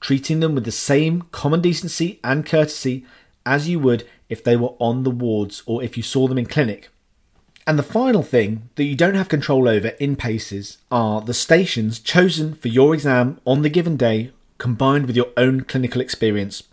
Treating 0.00 0.40
them 0.40 0.54
with 0.54 0.66
the 0.66 0.70
same 0.70 1.22
common 1.32 1.62
decency 1.62 2.20
and 2.22 2.44
courtesy 2.44 3.06
as 3.46 3.68
you 3.68 3.78
would 3.80 4.06
if 4.28 4.44
they 4.44 4.56
were 4.56 4.74
on 4.78 5.02
the 5.02 5.10
wards 5.10 5.62
or 5.64 5.82
if 5.82 5.96
you 5.96 6.02
saw 6.02 6.28
them 6.28 6.36
in 6.36 6.44
clinic. 6.44 6.90
And 7.66 7.78
the 7.78 7.82
final 7.82 8.22
thing 8.22 8.68
that 8.74 8.84
you 8.84 8.94
don't 8.94 9.14
have 9.14 9.30
control 9.30 9.68
over 9.68 9.88
in 9.88 10.16
PACES 10.16 10.78
are 10.90 11.22
the 11.22 11.32
stations 11.32 11.98
chosen 11.98 12.54
for 12.54 12.68
your 12.68 12.92
exam 12.92 13.40
on 13.46 13.62
the 13.62 13.70
given 13.70 13.96
day 13.96 14.32
combined 14.58 15.06
with 15.06 15.16
your 15.16 15.28
own 15.38 15.62
clinical 15.62 16.02
experience. 16.02 16.64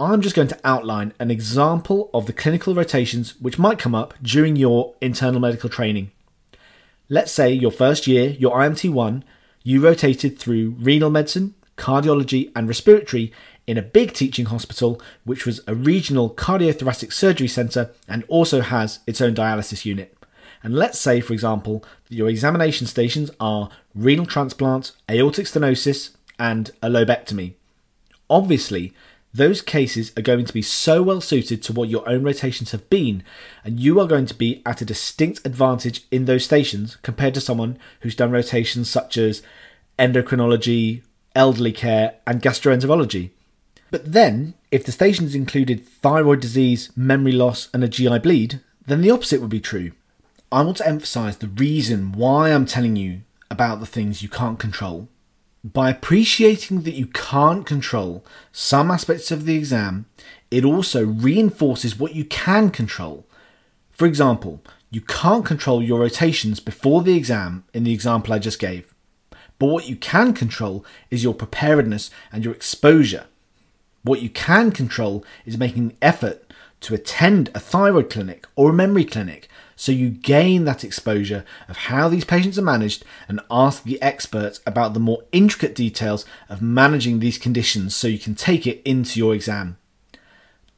I'm 0.00 0.20
just 0.20 0.34
going 0.34 0.48
to 0.48 0.58
outline 0.64 1.14
an 1.20 1.30
example 1.30 2.10
of 2.12 2.26
the 2.26 2.32
clinical 2.32 2.74
rotations 2.74 3.40
which 3.40 3.58
might 3.58 3.78
come 3.78 3.94
up 3.94 4.14
during 4.20 4.56
your 4.56 4.94
internal 5.00 5.40
medical 5.40 5.70
training. 5.70 6.10
Let's 7.08 7.30
say 7.30 7.52
your 7.52 7.70
first 7.70 8.08
year, 8.08 8.30
your 8.30 8.56
IMT1, 8.56 9.22
you 9.62 9.80
rotated 9.80 10.40
through 10.40 10.74
renal 10.80 11.08
medicine, 11.08 11.54
cardiology, 11.78 12.50
and 12.56 12.66
respiratory 12.66 13.32
in 13.66 13.78
a 13.78 13.82
big 13.82 14.12
teaching 14.12 14.46
hospital, 14.46 15.00
which 15.24 15.46
was 15.46 15.60
a 15.68 15.74
regional 15.74 16.30
cardiothoracic 16.30 17.12
surgery 17.12 17.48
centre 17.48 17.92
and 18.08 18.24
also 18.26 18.60
has 18.60 18.98
its 19.06 19.20
own 19.20 19.34
dialysis 19.34 19.84
unit. 19.84 20.15
And 20.66 20.74
let's 20.74 20.98
say, 20.98 21.20
for 21.20 21.32
example, 21.32 21.84
that 22.08 22.16
your 22.16 22.28
examination 22.28 22.88
stations 22.88 23.30
are 23.38 23.70
renal 23.94 24.26
transplant, 24.26 24.90
aortic 25.08 25.46
stenosis, 25.46 26.10
and 26.40 26.72
a 26.82 26.88
lobectomy. 26.88 27.52
Obviously, 28.28 28.92
those 29.32 29.62
cases 29.62 30.10
are 30.16 30.22
going 30.22 30.44
to 30.44 30.52
be 30.52 30.62
so 30.62 31.04
well 31.04 31.20
suited 31.20 31.62
to 31.62 31.72
what 31.72 31.88
your 31.88 32.06
own 32.08 32.24
rotations 32.24 32.72
have 32.72 32.90
been, 32.90 33.22
and 33.62 33.78
you 33.78 34.00
are 34.00 34.08
going 34.08 34.26
to 34.26 34.34
be 34.34 34.60
at 34.66 34.80
a 34.80 34.84
distinct 34.84 35.46
advantage 35.46 36.04
in 36.10 36.24
those 36.24 36.44
stations 36.44 36.96
compared 36.96 37.34
to 37.34 37.40
someone 37.40 37.78
who's 38.00 38.16
done 38.16 38.32
rotations 38.32 38.90
such 38.90 39.16
as 39.16 39.42
endocrinology, 40.00 41.02
elderly 41.36 41.70
care, 41.70 42.16
and 42.26 42.42
gastroenterology. 42.42 43.30
But 43.92 44.14
then, 44.14 44.54
if 44.72 44.84
the 44.84 44.90
stations 44.90 45.36
included 45.36 45.86
thyroid 45.86 46.40
disease, 46.40 46.90
memory 46.96 47.30
loss, 47.30 47.68
and 47.72 47.84
a 47.84 47.88
GI 47.88 48.18
bleed, 48.18 48.62
then 48.84 49.00
the 49.00 49.12
opposite 49.12 49.40
would 49.40 49.50
be 49.50 49.60
true. 49.60 49.92
I 50.52 50.62
want 50.62 50.76
to 50.78 50.86
emphasize 50.86 51.38
the 51.38 51.48
reason 51.48 52.12
why 52.12 52.50
I'm 52.50 52.66
telling 52.66 52.96
you 52.96 53.22
about 53.50 53.80
the 53.80 53.86
things 53.86 54.22
you 54.22 54.28
can't 54.28 54.58
control 54.58 55.08
by 55.72 55.90
appreciating 55.90 56.82
that 56.82 56.94
you 56.94 57.06
can't 57.06 57.66
control 57.66 58.24
some 58.52 58.90
aspects 58.90 59.30
of 59.30 59.44
the 59.44 59.56
exam, 59.56 60.06
it 60.50 60.64
also 60.64 61.04
reinforces 61.04 61.98
what 61.98 62.14
you 62.14 62.24
can 62.24 62.70
control. 62.70 63.26
For 63.90 64.06
example, 64.06 64.62
you 64.90 65.00
can't 65.00 65.44
control 65.44 65.82
your 65.82 66.00
rotations 66.00 66.60
before 66.60 67.02
the 67.02 67.16
exam 67.16 67.64
in 67.74 67.84
the 67.84 67.92
example 67.92 68.32
I 68.32 68.38
just 68.38 68.60
gave. 68.60 68.94
But 69.58 69.66
what 69.66 69.88
you 69.88 69.96
can 69.96 70.34
control 70.34 70.84
is 71.10 71.24
your 71.24 71.34
preparedness 71.34 72.10
and 72.30 72.44
your 72.44 72.54
exposure. 72.54 73.26
What 74.02 74.22
you 74.22 74.30
can 74.30 74.70
control 74.70 75.24
is 75.44 75.58
making 75.58 75.90
an 75.90 75.96
effort 76.00 76.52
to 76.82 76.94
attend 76.94 77.50
a 77.54 77.60
thyroid 77.60 78.10
clinic 78.10 78.46
or 78.54 78.70
a 78.70 78.74
memory 78.74 79.04
clinic 79.04 79.48
so 79.76 79.92
you 79.92 80.08
gain 80.08 80.64
that 80.64 80.82
exposure 80.82 81.44
of 81.68 81.76
how 81.76 82.08
these 82.08 82.24
patients 82.24 82.58
are 82.58 82.62
managed 82.62 83.04
and 83.28 83.40
ask 83.50 83.84
the 83.84 84.00
experts 84.02 84.60
about 84.66 84.94
the 84.94 85.00
more 85.00 85.22
intricate 85.30 85.74
details 85.74 86.24
of 86.48 86.62
managing 86.62 87.20
these 87.20 87.38
conditions 87.38 87.94
so 87.94 88.08
you 88.08 88.18
can 88.18 88.34
take 88.34 88.66
it 88.66 88.80
into 88.84 89.20
your 89.20 89.34
exam. 89.34 89.76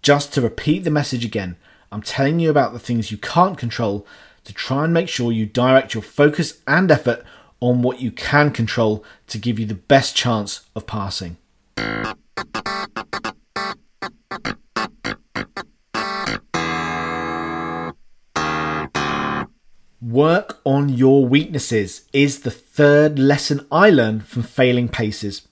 Just 0.02 0.34
to 0.34 0.40
repeat 0.40 0.80
the 0.80 0.90
message 0.90 1.24
again, 1.24 1.56
I'm 1.90 2.02
telling 2.02 2.40
you 2.40 2.50
about 2.50 2.72
the 2.72 2.78
things 2.78 3.10
you 3.10 3.18
can't 3.18 3.56
control 3.56 4.06
to 4.44 4.52
try 4.52 4.84
and 4.84 4.92
make 4.92 5.08
sure 5.08 5.30
you 5.30 5.46
direct 5.46 5.94
your 5.94 6.02
focus 6.02 6.60
and 6.66 6.90
effort 6.90 7.24
on 7.60 7.82
what 7.82 8.00
you 8.00 8.10
can 8.10 8.50
control 8.50 9.04
to 9.28 9.38
give 9.38 9.58
you 9.58 9.66
the 9.66 9.74
best 9.74 10.16
chance 10.16 10.66
of 10.74 10.86
passing. 10.86 11.36
Work 20.00 20.60
on 20.64 20.90
your 20.90 21.26
weaknesses 21.26 22.02
is 22.12 22.42
the 22.42 22.52
third 22.52 23.18
lesson 23.18 23.66
I 23.72 23.90
learned 23.90 24.28
from 24.28 24.44
failing 24.44 24.88
paces. 24.88 25.48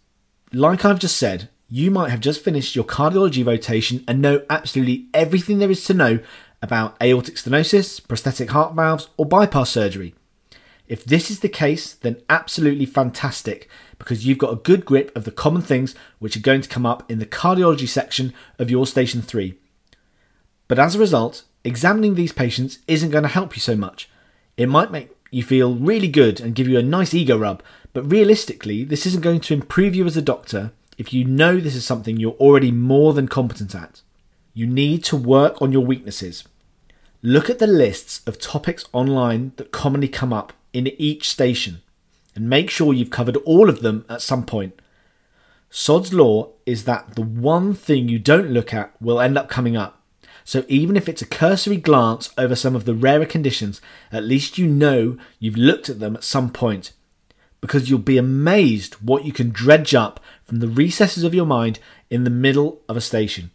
Like 0.53 0.85
I've 0.85 1.01
just 1.01 1.17
said, 1.17 1.49
you 1.69 1.91
might 1.91 2.11
have 2.11 2.21
just 2.21 2.45
finished 2.45 2.77
your 2.77 2.85
cardiology 2.85 3.45
rotation 3.45 4.05
and 4.07 4.23
know 4.23 4.45
absolutely 4.49 5.09
everything 5.13 5.59
there 5.59 5.71
is 5.73 5.85
to 5.87 5.95
know 5.95 6.21
about 6.63 6.97
aortic 7.03 7.35
stenosis, 7.35 8.07
prosthetic 8.07 8.51
heart 8.51 8.77
valves, 8.77 9.09
or 9.17 9.27
bypass 9.27 9.71
surgery. 9.71 10.15
If 10.87 11.05
this 11.05 11.29
is 11.29 11.41
the 11.41 11.49
case, 11.49 11.95
then 11.95 12.23
absolutely 12.31 12.87
fantastic 12.87 13.69
because 13.99 14.27
you've 14.27 14.39
got 14.39 14.53
a 14.53 14.63
good 14.63 14.85
grip 14.85 15.11
of 15.17 15.25
the 15.25 15.33
common 15.33 15.63
things 15.63 15.97
which 16.21 16.37
are 16.37 16.41
going 16.41 16.61
to 16.61 16.69
come 16.69 16.87
up 16.87 17.11
in 17.11 17.19
the 17.19 17.27
cardiology 17.27 17.89
section 17.89 18.33
of 18.61 18.71
your 18.71 18.87
station 18.87 19.23
3. 19.23 19.59
But 20.69 20.79
as 20.79 20.95
a 20.95 21.01
result, 21.01 21.43
examining 21.65 22.15
these 22.15 22.33
patients 22.33 22.79
isn't 22.87 23.11
going 23.11 23.25
to 23.25 23.29
help 23.29 23.57
you 23.57 23.61
so 23.61 23.75
much 23.75 24.09
it 24.57 24.69
might 24.69 24.91
make 24.91 25.11
you 25.31 25.43
feel 25.43 25.75
really 25.75 26.09
good 26.09 26.41
and 26.41 26.55
give 26.55 26.69
you 26.69 26.79
a 26.79 26.83
nice 26.83 27.13
ego 27.13 27.37
rub, 27.37 27.63
but 27.93 28.11
realistically, 28.11 28.85
this 28.85 29.07
isn't 29.07 29.23
going 29.23 29.41
to 29.41 29.55
improve 29.55 29.95
you 29.95 30.07
as 30.07 30.17
a 30.17 30.23
doctor 30.23 30.73
if 30.99 31.13
you 31.13 31.25
know 31.25 31.59
this 31.59 31.75
is 31.75 31.85
something 31.85 32.17
you're 32.17 32.33
already 32.33 32.71
more 32.71 33.13
than 33.13 33.29
competent 33.29 33.75
at. 33.75 34.03
You 34.55 34.67
need 34.67 35.05
to 35.05 35.17
work 35.17 35.61
on 35.61 35.73
your 35.73 35.85
weaknesses. 35.85 36.45
Look 37.23 37.51
at 37.51 37.59
the 37.59 37.67
lists 37.67 38.23
of 38.27 38.39
topics 38.39 38.87
online 38.93 39.53
that 39.57 39.73
commonly 39.73 40.09
come 40.09 40.33
up 40.33 40.53
in 40.73 40.87
each 40.99 41.29
station 41.29 41.83
and 42.35 42.49
make 42.49 42.71
sure 42.71 42.95
you've 42.95 43.11
covered 43.11 43.37
all 43.39 43.69
of 43.69 43.83
them 43.83 44.05
at 44.09 44.23
some 44.23 44.47
point. 44.47 44.81
Sod's 45.69 46.15
law 46.15 46.53
is 46.65 46.85
that 46.85 47.15
the 47.15 47.23
one 47.23 47.75
thing 47.75 48.09
you 48.09 48.19
don't 48.19 48.51
look 48.51 48.73
at 48.73 48.95
will 49.03 49.21
end 49.21 49.37
up 49.37 49.49
coming 49.49 49.77
up. 49.77 50.01
So 50.47 50.65
even 50.69 50.97
if 50.97 51.09
it's 51.09 51.23
a 51.23 51.27
cursory 51.27 51.77
glance 51.77 52.31
over 52.39 52.55
some 52.55 52.77
of 52.77 52.85
the 52.85 52.95
rarer 52.95 53.27
conditions, 53.27 53.81
at 54.13 54.23
least 54.23 54.59
you 54.59 54.69
know 54.69 55.19
you've 55.41 55.57
looked 55.57 55.89
at 55.89 55.99
them 55.99 56.15
at 56.15 56.23
some 56.23 56.51
point. 56.51 56.93
Because 57.61 57.91
you'll 57.91 57.99
be 57.99 58.17
amazed 58.17 58.95
what 58.95 59.25
you 59.25 59.33
can 59.33 59.51
dredge 59.51 59.93
up 59.93 60.21
from 60.45 60.61
the 60.61 60.69
recesses 60.69 61.25
of 61.25 61.35
your 61.35 61.47
mind 61.47 61.81
in 62.11 62.23
the 62.23 62.31
middle 62.31 62.81
of 62.89 62.97
a 62.97 63.01
station. 63.01 63.51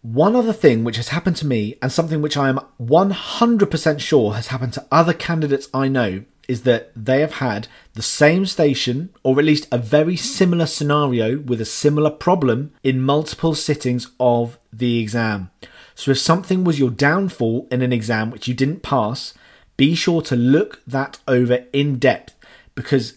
One 0.00 0.34
other 0.34 0.54
thing 0.54 0.82
which 0.82 0.96
has 0.96 1.08
happened 1.08 1.36
to 1.36 1.46
me, 1.46 1.74
and 1.82 1.92
something 1.92 2.22
which 2.22 2.38
I 2.38 2.48
am 2.48 2.60
100% 2.80 4.00
sure 4.00 4.32
has 4.32 4.46
happened 4.46 4.72
to 4.74 4.86
other 4.90 5.12
candidates 5.12 5.68
I 5.74 5.88
know, 5.88 6.24
is 6.48 6.62
that 6.62 6.90
they 6.96 7.20
have 7.20 7.34
had 7.34 7.68
the 7.92 8.00
same 8.00 8.46
station, 8.46 9.10
or 9.22 9.38
at 9.38 9.44
least 9.44 9.68
a 9.70 9.76
very 9.76 10.16
similar 10.16 10.64
scenario 10.64 11.38
with 11.40 11.60
a 11.60 11.66
similar 11.66 12.10
problem 12.10 12.72
in 12.82 13.02
multiple 13.02 13.54
sittings 13.54 14.10
of 14.18 14.58
the 14.72 15.00
exam. 15.00 15.50
So 15.98 16.12
if 16.12 16.18
something 16.20 16.62
was 16.62 16.78
your 16.78 16.90
downfall 16.90 17.66
in 17.72 17.82
an 17.82 17.92
exam 17.92 18.30
which 18.30 18.46
you 18.46 18.54
didn't 18.54 18.84
pass, 18.84 19.34
be 19.76 19.96
sure 19.96 20.22
to 20.22 20.36
look 20.36 20.80
that 20.86 21.18
over 21.26 21.64
in 21.72 21.98
depth 21.98 22.36
because 22.76 23.14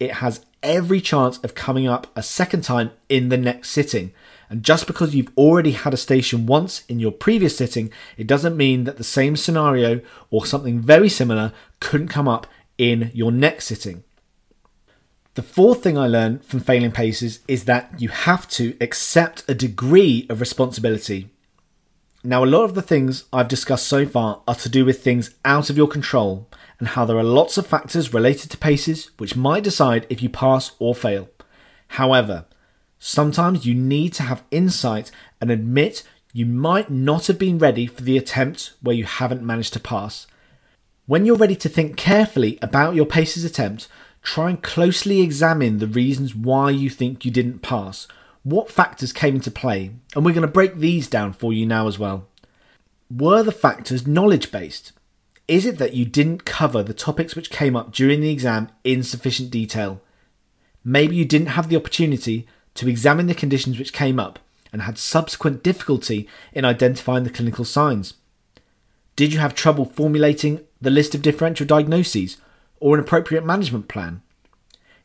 it 0.00 0.14
has 0.14 0.44
every 0.60 1.00
chance 1.00 1.38
of 1.38 1.54
coming 1.54 1.86
up 1.86 2.08
a 2.16 2.24
second 2.24 2.64
time 2.64 2.90
in 3.08 3.28
the 3.28 3.36
next 3.36 3.70
sitting. 3.70 4.12
And 4.50 4.64
just 4.64 4.88
because 4.88 5.14
you've 5.14 5.30
already 5.36 5.70
had 5.70 5.94
a 5.94 5.96
station 5.96 6.44
once 6.44 6.84
in 6.88 6.98
your 6.98 7.12
previous 7.12 7.56
sitting, 7.56 7.92
it 8.16 8.26
doesn't 8.26 8.56
mean 8.56 8.82
that 8.82 8.96
the 8.96 9.04
same 9.04 9.36
scenario 9.36 10.00
or 10.28 10.44
something 10.44 10.80
very 10.80 11.08
similar 11.08 11.52
couldn't 11.78 12.08
come 12.08 12.26
up 12.26 12.48
in 12.76 13.12
your 13.14 13.30
next 13.30 13.66
sitting. 13.66 14.02
The 15.34 15.42
fourth 15.42 15.84
thing 15.84 15.96
I 15.96 16.08
learned 16.08 16.44
from 16.44 16.58
failing 16.58 16.90
paces 16.90 17.38
is 17.46 17.66
that 17.66 17.94
you 18.00 18.08
have 18.08 18.48
to 18.48 18.76
accept 18.80 19.44
a 19.46 19.54
degree 19.54 20.26
of 20.28 20.40
responsibility. 20.40 21.30
Now, 22.26 22.42
a 22.42 22.46
lot 22.46 22.64
of 22.64 22.74
the 22.74 22.80
things 22.80 23.24
I've 23.34 23.48
discussed 23.48 23.86
so 23.86 24.06
far 24.06 24.40
are 24.48 24.54
to 24.54 24.70
do 24.70 24.86
with 24.86 25.02
things 25.02 25.34
out 25.44 25.68
of 25.68 25.76
your 25.76 25.86
control 25.86 26.48
and 26.78 26.88
how 26.88 27.04
there 27.04 27.18
are 27.18 27.22
lots 27.22 27.58
of 27.58 27.66
factors 27.66 28.14
related 28.14 28.50
to 28.50 28.56
paces 28.56 29.10
which 29.18 29.36
might 29.36 29.62
decide 29.62 30.06
if 30.08 30.22
you 30.22 30.30
pass 30.30 30.72
or 30.78 30.94
fail. 30.94 31.28
However, 31.88 32.46
sometimes 32.98 33.66
you 33.66 33.74
need 33.74 34.14
to 34.14 34.22
have 34.22 34.42
insight 34.50 35.10
and 35.38 35.50
admit 35.50 36.02
you 36.32 36.46
might 36.46 36.88
not 36.88 37.26
have 37.26 37.38
been 37.38 37.58
ready 37.58 37.86
for 37.86 38.00
the 38.00 38.16
attempt 38.16 38.72
where 38.80 38.96
you 38.96 39.04
haven't 39.04 39.42
managed 39.42 39.74
to 39.74 39.80
pass. 39.80 40.26
When 41.04 41.26
you're 41.26 41.36
ready 41.36 41.56
to 41.56 41.68
think 41.68 41.98
carefully 41.98 42.58
about 42.62 42.94
your 42.94 43.04
paces 43.04 43.44
attempt, 43.44 43.86
try 44.22 44.48
and 44.48 44.62
closely 44.62 45.20
examine 45.20 45.76
the 45.76 45.86
reasons 45.86 46.34
why 46.34 46.70
you 46.70 46.88
think 46.88 47.26
you 47.26 47.30
didn't 47.30 47.58
pass 47.58 48.08
what 48.44 48.70
factors 48.70 49.12
came 49.12 49.34
into 49.34 49.50
play, 49.50 49.90
and 50.14 50.24
we're 50.24 50.32
going 50.32 50.42
to 50.42 50.48
break 50.48 50.76
these 50.76 51.08
down 51.08 51.32
for 51.32 51.52
you 51.52 51.66
now 51.66 51.88
as 51.88 51.98
well. 51.98 52.28
Were 53.10 53.42
the 53.42 53.52
factors 53.52 54.06
knowledge 54.06 54.52
based? 54.52 54.92
Is 55.48 55.66
it 55.66 55.78
that 55.78 55.94
you 55.94 56.04
didn't 56.04 56.44
cover 56.44 56.82
the 56.82 56.94
topics 56.94 57.34
which 57.34 57.50
came 57.50 57.74
up 57.74 57.92
during 57.92 58.20
the 58.20 58.30
exam 58.30 58.68
in 58.84 59.02
sufficient 59.02 59.50
detail? 59.50 60.00
Maybe 60.84 61.16
you 61.16 61.24
didn't 61.24 61.48
have 61.48 61.68
the 61.68 61.76
opportunity 61.76 62.46
to 62.74 62.88
examine 62.88 63.26
the 63.26 63.34
conditions 63.34 63.78
which 63.78 63.92
came 63.92 64.20
up 64.20 64.38
and 64.72 64.82
had 64.82 64.98
subsequent 64.98 65.62
difficulty 65.62 66.28
in 66.52 66.64
identifying 66.64 67.24
the 67.24 67.30
clinical 67.30 67.64
signs. 67.64 68.14
Did 69.16 69.32
you 69.32 69.38
have 69.38 69.54
trouble 69.54 69.84
formulating 69.84 70.60
the 70.80 70.90
list 70.90 71.14
of 71.14 71.22
differential 71.22 71.66
diagnoses 71.66 72.38
or 72.80 72.94
an 72.94 73.00
appropriate 73.00 73.44
management 73.44 73.88
plan? 73.88 74.20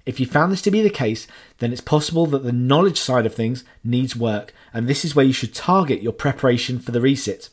If 0.06 0.20
you 0.20 0.26
found 0.26 0.52
this 0.52 0.62
to 0.64 0.72
be 0.72 0.82
the 0.82 0.90
case, 0.90 1.28
then 1.60 1.72
it's 1.72 1.82
possible 1.82 2.26
that 2.28 2.44
the 2.44 2.52
knowledge 2.52 3.00
side 3.00 3.26
of 3.26 3.36
things 3.36 3.64
needs 3.84 4.16
work, 4.16 4.54
and 4.74 4.88
this 4.88 5.06
is 5.06 5.16
where 5.16 5.26
you 5.26 5.34
should 5.34 5.54
target 5.54 6.02
your 6.02 6.14
preparation 6.14 6.80
for 6.80 6.92
the 6.92 7.00
resit. 7.00 7.50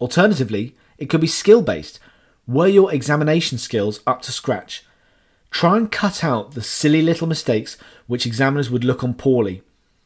Alternatively, 0.00 0.76
it 0.98 1.08
could 1.08 1.20
be 1.20 1.26
skill 1.26 1.62
based. 1.62 1.98
Were 2.46 2.68
your 2.68 2.92
examination 2.92 3.58
skills 3.58 4.00
up 4.06 4.22
to 4.22 4.32
scratch? 4.32 4.84
Try 5.50 5.76
and 5.78 5.90
cut 5.90 6.22
out 6.22 6.52
the 6.52 6.62
silly 6.62 7.02
little 7.02 7.26
mistakes 7.26 7.76
which 8.06 8.26
examiners 8.26 8.70
would 8.70 8.84
look 8.84 9.02
on 9.02 9.14
poorly. 9.14 9.62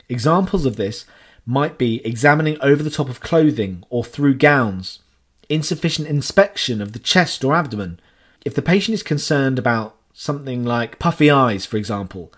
Examples 0.09 0.65
of 0.65 0.77
this 0.77 1.05
might 1.45 1.77
be 1.77 2.05
examining 2.07 2.57
over 2.61 2.83
the 2.83 2.91
top 2.91 3.09
of 3.09 3.21
clothing 3.21 3.85
or 3.91 4.05
through 4.05 4.35
gowns, 4.35 5.01
insufficient 5.49 6.09
inspection 6.09 6.81
of 6.81 6.93
the 6.93 6.99
chest 6.99 7.45
or 7.45 7.55
abdomen. 7.55 7.99
If 8.45 8.55
the 8.55 8.63
patient 8.63 8.95
is 8.95 9.03
concerned 9.03 9.59
about 9.59 9.97
something 10.13 10.65
like 10.65 10.99
puffy 10.99 11.31
eyes, 11.31 11.67
for 11.67 11.77
example, 11.77 12.33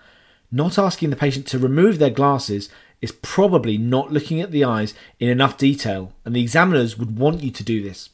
not 0.51 0.79
asking 0.79 1.11
the 1.11 1.17
patient 1.17 1.47
to 1.49 1.59
remove 1.59 1.99
their 1.99 2.11
glasses 2.11 2.69
is 3.01 3.13
probably 3.13 3.77
not 3.77 4.13
looking 4.13 4.41
at 4.41 4.53
the 4.53 4.65
eyes 4.65 4.95
in 5.19 5.29
enough 5.29 5.57
detail, 5.57 6.13
and 6.25 6.37
the 6.37 6.43
examiners 6.43 6.97
would 6.97 7.19
want 7.19 7.43
you 7.43 7.51
to 7.51 7.65
do 7.65 7.83
this. 7.83 8.11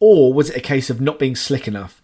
Or 0.00 0.32
was 0.32 0.50
it 0.50 0.56
a 0.56 0.60
case 0.60 0.90
of 0.90 1.00
not 1.00 1.18
being 1.18 1.36
slick 1.36 1.68
enough? 1.68 2.02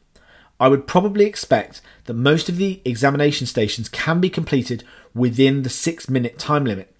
I 0.60 0.68
would 0.68 0.86
probably 0.86 1.24
expect 1.24 1.80
that 2.04 2.14
most 2.14 2.48
of 2.48 2.56
the 2.56 2.80
examination 2.84 3.46
stations 3.46 3.88
can 3.88 4.20
be 4.20 4.28
completed 4.28 4.84
within 5.14 5.62
the 5.62 5.70
six 5.70 6.08
minute 6.08 6.38
time 6.38 6.64
limit. 6.64 6.94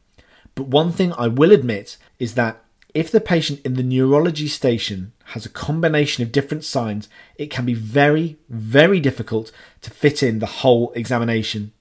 But 0.54 0.68
one 0.68 0.92
thing 0.92 1.12
I 1.12 1.28
will 1.28 1.52
admit 1.52 1.98
is 2.18 2.34
that 2.34 2.62
if 2.94 3.10
the 3.10 3.20
patient 3.20 3.60
in 3.64 3.74
the 3.74 3.82
neurology 3.82 4.48
station 4.48 5.12
has 5.26 5.44
a 5.44 5.50
combination 5.50 6.22
of 6.22 6.32
different 6.32 6.64
signs, 6.64 7.08
it 7.36 7.50
can 7.50 7.66
be 7.66 7.74
very, 7.74 8.38
very 8.48 8.98
difficult 8.98 9.52
to 9.82 9.90
fit 9.90 10.22
in 10.22 10.38
the 10.38 10.46
whole 10.46 10.92
examination. 10.92 11.72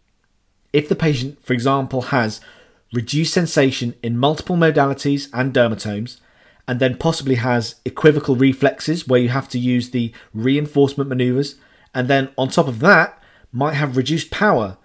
If 0.74 0.90
the 0.90 0.96
patient, 0.96 1.44
for 1.44 1.54
example, 1.54 2.04
has 2.04 2.42
reduced 2.94 3.34
sensation 3.34 3.96
in 4.04 4.18
multiple 4.18 4.58
modalities 4.58 5.30
and 5.34 5.54
dermatomes, 5.54 6.20
and 6.68 6.80
then 6.80 6.98
possibly 6.98 7.36
has 7.36 7.76
equivocal 7.86 8.36
reflexes 8.36 9.08
where 9.08 9.22
you 9.22 9.30
have 9.30 9.48
to 9.50 9.60
use 9.60 9.92
the 9.92 10.12
reinforcement 10.34 11.10
maneuvers, 11.10 11.56
and 11.94 12.10
then 12.10 12.30
on 12.38 12.50
top 12.50 12.68
of 12.68 12.80
that, 12.80 13.22
might 13.54 13.74
have 13.74 13.96
reduced 13.96 14.30
power, 14.30 14.78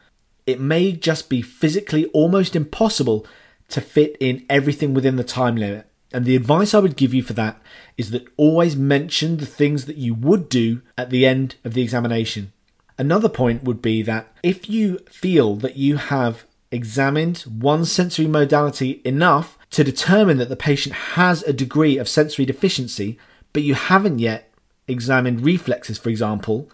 it 0.47 0.61
may 0.61 0.93
just 0.93 1.29
be 1.29 1.43
physically 1.43 2.07
almost 2.07 2.55
impossible 2.55 3.27
to 3.69 3.81
fit 3.81 4.17
in 4.21 4.47
everything 4.49 4.95
within 4.95 5.17
the 5.17 5.25
time 5.25 5.57
limit. 5.57 5.87
And 6.13 6.25
the 6.25 6.37
advice 6.37 6.75
I 6.75 6.79
would 6.79 6.97
give 6.97 7.15
you 7.15 7.23
for 7.23 7.33
that 7.35 7.61
is 7.97 8.11
that 8.11 8.29
always 8.37 8.77
mention 8.77 9.37
the 9.37 9.47
things 9.47 9.87
that 9.87 9.97
you 9.97 10.15
would 10.15 10.49
do 10.49 10.83
at 10.97 11.11
the 11.11 11.27
end 11.27 11.57
of 11.65 11.75
the 11.75 11.83
examination. 11.83 12.53
Another 12.99 13.29
point 13.29 13.65
would 13.65 13.81
be 13.81 14.03
that 14.03 14.35
if 14.43 14.69
you 14.69 14.99
feel 15.11 15.57
that 15.57 15.77
you 15.77 15.97
have 15.97 16.45
examined 16.71 17.39
one 17.41 17.85
sensory 17.85 18.27
modality 18.27 19.01
enough 19.05 19.59
to 19.71 19.85
determine 19.85 20.39
that 20.39 20.49
the 20.49 20.57
patient 20.57 20.95
has 20.95 21.43
a 21.43 21.53
degree 21.53 21.99
of 21.99 22.09
sensory 22.09 22.45
deficiency, 22.45 23.19
but 23.53 23.63
you 23.63 23.75
haven't 23.75 24.19
yet 24.19 24.53
examined 24.89 25.45
reflexes, 25.45 25.99
for 25.99 26.09
example, 26.09 26.71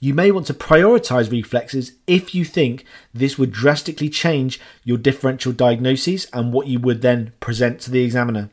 you 0.00 0.14
may 0.14 0.30
want 0.30 0.46
to 0.46 0.54
prioritize 0.54 1.30
reflexes 1.30 1.92
if 2.06 2.34
you 2.34 2.44
think 2.44 2.84
this 3.12 3.38
would 3.38 3.52
drastically 3.52 4.08
change 4.08 4.58
your 4.82 4.96
differential 4.96 5.52
diagnoses 5.52 6.26
and 6.32 6.52
what 6.52 6.66
you 6.66 6.78
would 6.78 7.02
then 7.02 7.32
present 7.38 7.80
to 7.80 7.90
the 7.90 8.02
examiner. 8.02 8.48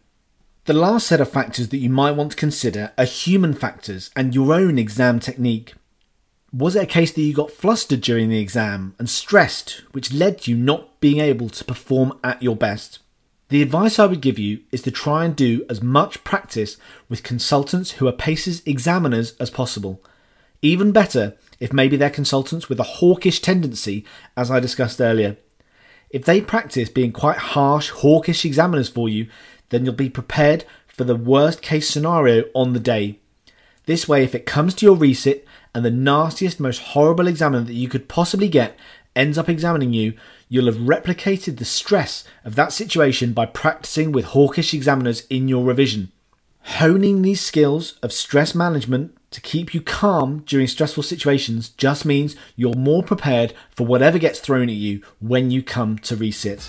The 0.68 0.74
last 0.74 1.08
set 1.08 1.22
of 1.22 1.32
factors 1.32 1.70
that 1.70 1.78
you 1.78 1.90
might 1.90 2.12
want 2.12 2.32
to 2.32 2.38
consider 2.38 2.92
are 2.98 3.06
human 3.06 3.54
factors 3.54 4.12
and 4.18 4.36
your 4.36 4.54
own 4.54 4.78
exam 4.78 5.18
technique. 5.22 5.76
Was 6.52 6.76
it 6.76 6.84
a 6.84 6.86
case 6.86 7.14
that 7.14 7.22
you 7.22 7.34
got 7.34 7.52
flustered 7.52 8.02
during 8.02 8.28
the 8.28 8.42
exam 8.42 8.94
and 9.00 9.10
stressed, 9.10 9.84
which 9.94 10.12
led 10.12 10.42
to 10.42 10.52
you 10.52 10.58
not 10.58 11.00
being 11.00 11.22
able 11.22 11.48
to 11.48 11.64
perform 11.64 12.20
at 12.22 12.44
your 12.44 12.58
best? 12.58 13.00
The 13.48 13.62
advice 13.62 13.98
I 13.98 14.08
would 14.08 14.20
give 14.20 14.38
you 14.38 14.60
is 14.74 14.82
to 14.82 14.92
try 14.92 15.24
and 15.24 15.38
do 15.38 15.66
as 15.70 15.82
much 15.82 16.26
practice 16.26 16.76
with 17.08 17.24
consultants 17.24 17.92
who 17.92 18.08
are 18.10 18.12
PACES 18.12 18.62
examiners 18.66 19.38
as 19.40 19.50
possible. 19.50 20.04
Even 20.62 20.92
better 20.92 21.38
if 21.62 21.72
maybe 21.72 21.96
they're 21.96 22.10
consultants 22.10 22.68
with 22.68 22.82
a 22.82 22.98
hawkish 23.00 23.40
tendency, 23.40 24.04
as 24.36 24.52
I 24.52 24.60
discussed 24.60 25.00
earlier. 25.00 25.38
If 26.10 26.26
they 26.26 26.42
practice 26.42 26.90
being 26.90 27.12
quite 27.12 27.38
harsh, 27.38 27.90
hawkish 27.90 28.46
examiners 28.46 28.90
for 28.90 29.08
you, 29.10 29.28
then 29.70 29.86
you'll 29.86 29.94
be 29.94 30.10
prepared 30.10 30.66
for 30.88 31.04
the 31.04 31.16
worst 31.16 31.62
case 31.62 31.90
scenario 31.90 32.46
on 32.54 32.74
the 32.74 32.80
day. 32.80 33.20
This 33.86 34.08
way, 34.08 34.24
if 34.24 34.36
it 34.36 34.46
comes 34.46 34.74
to 34.76 34.86
your 34.86 34.98
resit 34.98 35.44
and 35.74 35.86
the 35.86 35.92
nastiest, 35.92 36.60
most 36.60 36.80
horrible 36.80 37.28
examiner 37.28 37.64
that 37.64 37.74
you 37.74 37.88
could 37.88 38.08
possibly 38.08 38.50
get 38.50 38.78
ends 39.16 39.38
up 39.38 39.50
examining 39.50 39.94
you, 39.94 40.14
you'll 40.50 40.66
have 40.66 40.76
replicated 40.76 41.58
the 41.58 41.66
stress 41.66 42.24
of 42.44 42.56
that 42.56 42.72
situation 42.72 43.34
by 43.34 43.46
practicing 43.46 44.12
with 44.12 44.26
hawkish 44.26 44.74
examiners 44.74 45.26
in 45.30 45.48
your 45.48 45.64
revision. 45.64 46.12
Honing 46.62 47.22
these 47.22 47.42
skills 47.42 47.98
of 48.04 48.12
stress 48.12 48.54
management 48.54 49.16
to 49.32 49.42
keep 49.42 49.74
you 49.74 49.82
calm 49.82 50.40
during 50.46 50.68
stressful 50.68 51.04
situations 51.04 51.70
just 51.70 52.06
means 52.06 52.36
you're 52.56 52.76
more 52.76 53.04
prepared 53.04 53.54
for 53.70 53.86
whatever 53.86 54.20
gets 54.20 54.40
thrown 54.40 54.70
at 54.70 54.76
you 54.76 55.02
when 55.20 55.52
you 55.52 55.64
come 55.64 55.98
to 56.00 56.16
resit. 56.16 56.68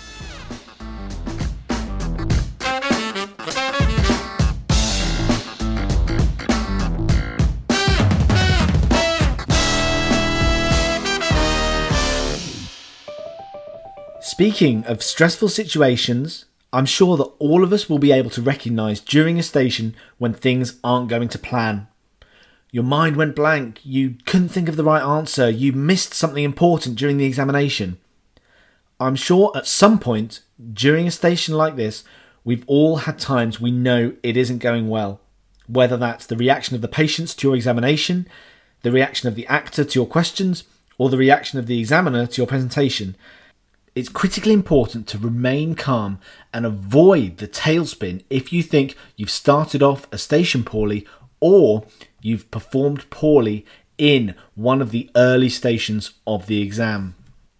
Speaking 14.39 14.85
of 14.85 15.03
stressful 15.03 15.49
situations, 15.49 16.45
I'm 16.71 16.85
sure 16.85 17.17
that 17.17 17.29
all 17.39 17.61
of 17.61 17.73
us 17.73 17.89
will 17.89 17.99
be 17.99 18.13
able 18.13 18.29
to 18.29 18.41
recognise 18.41 19.01
during 19.01 19.37
a 19.37 19.43
station 19.43 19.97
when 20.17 20.33
things 20.33 20.79
aren't 20.81 21.09
going 21.09 21.27
to 21.27 21.37
plan. 21.37 21.89
Your 22.71 22.85
mind 22.85 23.17
went 23.17 23.35
blank, 23.35 23.81
you 23.83 24.15
couldn't 24.25 24.47
think 24.47 24.69
of 24.69 24.77
the 24.77 24.83
right 24.85 25.03
answer, 25.03 25.49
you 25.49 25.73
missed 25.73 26.13
something 26.13 26.41
important 26.41 26.97
during 26.97 27.17
the 27.17 27.25
examination. 27.25 27.97
I'm 28.97 29.17
sure 29.17 29.51
at 29.55 29.67
some 29.67 29.99
point 29.99 30.39
during 30.73 31.05
a 31.05 31.11
station 31.11 31.55
like 31.55 31.75
this, 31.75 32.05
we've 32.45 32.63
all 32.65 32.95
had 32.99 33.19
times 33.19 33.59
we 33.59 33.71
know 33.71 34.13
it 34.23 34.37
isn't 34.37 34.59
going 34.59 34.87
well. 34.87 35.19
Whether 35.67 35.97
that's 35.97 36.25
the 36.25 36.37
reaction 36.37 36.75
of 36.75 36.81
the 36.81 36.87
patients 36.87 37.35
to 37.35 37.49
your 37.49 37.57
examination, 37.57 38.25
the 38.83 38.91
reaction 38.93 39.27
of 39.27 39.35
the 39.35 39.47
actor 39.47 39.83
to 39.83 39.99
your 39.99 40.07
questions, 40.07 40.63
or 40.97 41.09
the 41.09 41.17
reaction 41.17 41.59
of 41.59 41.67
the 41.67 41.81
examiner 41.81 42.25
to 42.25 42.37
your 42.37 42.47
presentation. 42.47 43.17
It's 43.95 44.09
critically 44.09 44.53
important 44.53 45.07
to 45.07 45.17
remain 45.17 45.75
calm 45.75 46.19
and 46.53 46.65
avoid 46.65 47.37
the 47.37 47.47
tailspin 47.47 48.23
if 48.29 48.53
you 48.53 48.61
think 48.61 48.95
you've 49.15 49.31
started 49.31 49.81
off 49.81 50.07
a 50.11 50.17
station 50.17 50.63
poorly 50.63 51.07
or 51.39 51.85
you've 52.21 52.49
performed 52.51 53.09
poorly 53.09 53.65
in 53.97 54.35
one 54.55 54.81
of 54.81 54.91
the 54.91 55.09
early 55.15 55.49
stations 55.49 56.11
of 56.25 56.47
the 56.47 56.61
exam. 56.61 57.15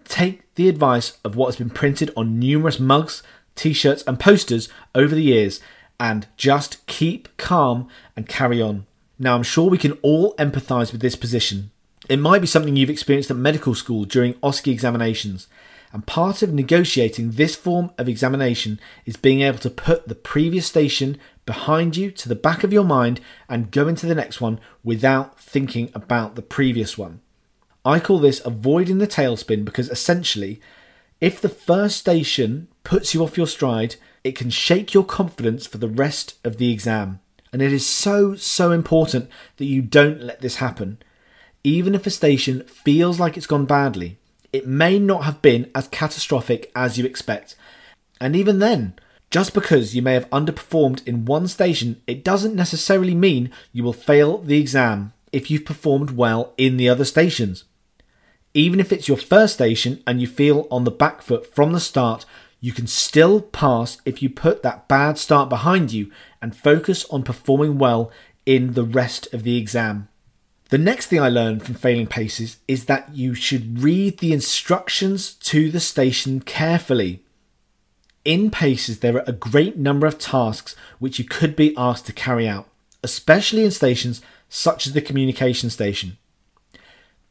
Take 0.05 0.53
the 0.55 0.69
advice 0.69 1.17
of 1.23 1.35
what 1.35 1.47
has 1.47 1.55
been 1.57 1.69
printed 1.69 2.11
on 2.15 2.39
numerous 2.39 2.79
mugs, 2.79 3.23
t 3.55 3.73
shirts, 3.73 4.03
and 4.03 4.19
posters 4.19 4.69
over 4.95 5.13
the 5.13 5.23
years 5.23 5.59
and 5.99 6.27
just 6.37 6.85
keep 6.87 7.35
calm 7.37 7.87
and 8.15 8.27
carry 8.27 8.61
on. 8.61 8.85
Now, 9.17 9.35
I'm 9.35 9.43
sure 9.43 9.69
we 9.69 9.77
can 9.77 9.99
all 10.01 10.33
empathise 10.35 10.91
with 10.91 11.01
this 11.01 11.15
position. 11.15 11.71
It 12.07 12.17
might 12.17 12.39
be 12.39 12.47
something 12.47 12.75
you've 12.75 12.89
experienced 12.89 13.29
at 13.29 13.37
medical 13.37 13.75
school 13.75 14.05
during 14.05 14.33
OSCE 14.35 14.71
examinations. 14.71 15.47
And 15.91 16.05
part 16.05 16.43
of 16.43 16.53
negotiating 16.53 17.31
this 17.31 17.55
form 17.55 17.91
of 17.97 18.07
examination 18.07 18.79
is 19.05 19.15
being 19.15 19.41
able 19.41 19.57
to 19.59 19.69
put 19.69 20.07
the 20.07 20.15
previous 20.15 20.67
station 20.67 21.17
behind 21.45 21.97
you 21.97 22.11
to 22.11 22.29
the 22.29 22.35
back 22.35 22.63
of 22.63 22.71
your 22.71 22.83
mind 22.83 23.19
and 23.47 23.71
go 23.71 23.87
into 23.87 24.05
the 24.05 24.13
next 24.13 24.39
one 24.39 24.59
without 24.83 25.39
thinking 25.39 25.89
about 25.95 26.35
the 26.35 26.43
previous 26.43 26.95
one. 26.95 27.21
I 27.83 27.99
call 27.99 28.19
this 28.19 28.45
avoiding 28.45 28.99
the 28.99 29.07
tailspin 29.07 29.65
because 29.65 29.89
essentially, 29.89 30.61
if 31.19 31.41
the 31.41 31.49
first 31.49 31.97
station 31.97 32.67
puts 32.83 33.15
you 33.15 33.23
off 33.23 33.37
your 33.37 33.47
stride, 33.47 33.95
it 34.23 34.35
can 34.35 34.51
shake 34.51 34.93
your 34.93 35.03
confidence 35.03 35.65
for 35.65 35.79
the 35.79 35.87
rest 35.87 36.37
of 36.43 36.57
the 36.57 36.71
exam. 36.71 37.19
And 37.51 37.63
it 37.63 37.73
is 37.73 37.85
so, 37.85 38.35
so 38.35 38.71
important 38.71 39.27
that 39.57 39.65
you 39.65 39.81
don't 39.81 40.21
let 40.21 40.41
this 40.41 40.57
happen. 40.57 40.99
Even 41.63 41.95
if 41.95 42.05
a 42.05 42.11
station 42.11 42.61
feels 42.65 43.19
like 43.19 43.37
it's 43.37 43.47
gone 43.47 43.65
badly, 43.65 44.18
it 44.51 44.67
may 44.67 44.99
not 44.99 45.23
have 45.23 45.41
been 45.41 45.69
as 45.73 45.87
catastrophic 45.87 46.71
as 46.75 46.97
you 46.97 47.05
expect. 47.05 47.55
And 48.21 48.35
even 48.35 48.59
then, 48.59 48.95
Just 49.29 49.53
because 49.53 49.95
you 49.95 50.01
may 50.01 50.13
have 50.15 50.29
underperformed 50.31 51.07
in 51.07 51.25
one 51.25 51.47
station, 51.47 52.01
it 52.07 52.23
doesn't 52.23 52.55
necessarily 52.55 53.13
mean 53.13 53.51
you 53.71 53.83
will 53.83 53.93
fail 53.93 54.39
the 54.39 54.59
exam 54.59 55.13
if 55.31 55.51
you've 55.51 55.65
performed 55.65 56.11
well 56.11 56.53
in 56.57 56.77
the 56.77 56.89
other 56.89 57.05
stations. 57.05 57.65
Even 58.55 58.79
if 58.79 58.91
it's 58.91 59.07
your 59.07 59.17
first 59.17 59.53
station 59.53 60.01
and 60.07 60.19
you 60.19 60.25
feel 60.25 60.67
on 60.71 60.83
the 60.83 60.91
back 60.91 61.21
foot 61.21 61.53
from 61.53 61.73
the 61.73 61.79
start, 61.79 62.25
you 62.59 62.73
can 62.73 62.87
still 62.87 63.39
pass 63.39 64.01
if 64.03 64.23
you 64.23 64.29
put 64.29 64.63
that 64.63 64.87
bad 64.87 65.19
start 65.19 65.47
behind 65.47 65.93
you 65.93 66.11
and 66.41 66.55
focus 66.55 67.05
on 67.11 67.21
performing 67.21 67.77
well 67.77 68.11
in 68.47 68.73
the 68.73 68.83
rest 68.83 69.31
of 69.31 69.43
the 69.43 69.57
exam. 69.57 70.07
The 70.69 70.77
next 70.77 71.07
thing 71.07 71.19
I 71.19 71.29
learned 71.29 71.63
from 71.63 71.73
failing 71.73 72.05
paces 72.05 72.57
is 72.67 72.85
that 72.85 73.09
you 73.15 73.33
should 73.33 73.81
read 73.81 74.19
the 74.19 74.31
instructions 74.31 75.33
to 75.33 75.71
the 75.71 75.79
station 75.79 76.41
carefully. 76.41 77.23
In 78.23 78.51
paces, 78.51 78.99
there 78.99 79.15
are 79.15 79.23
a 79.25 79.31
great 79.31 79.77
number 79.77 80.05
of 80.05 80.19
tasks 80.19 80.75
which 80.99 81.17
you 81.17 81.25
could 81.25 81.55
be 81.55 81.75
asked 81.75 82.05
to 82.05 82.13
carry 82.13 82.47
out, 82.47 82.67
especially 83.03 83.63
in 83.65 83.71
stations 83.71 84.21
such 84.47 84.85
as 84.85 84.93
the 84.93 85.01
communication 85.01 85.71
station. 85.71 86.17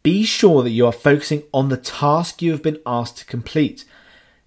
Be 0.03 0.24
sure 0.24 0.64
that 0.64 0.70
you 0.70 0.85
are 0.87 0.92
focusing 0.92 1.44
on 1.55 1.68
the 1.68 1.77
task 1.77 2.42
you 2.42 2.51
have 2.51 2.62
been 2.62 2.81
asked 2.85 3.18
to 3.18 3.24
complete. 3.24 3.85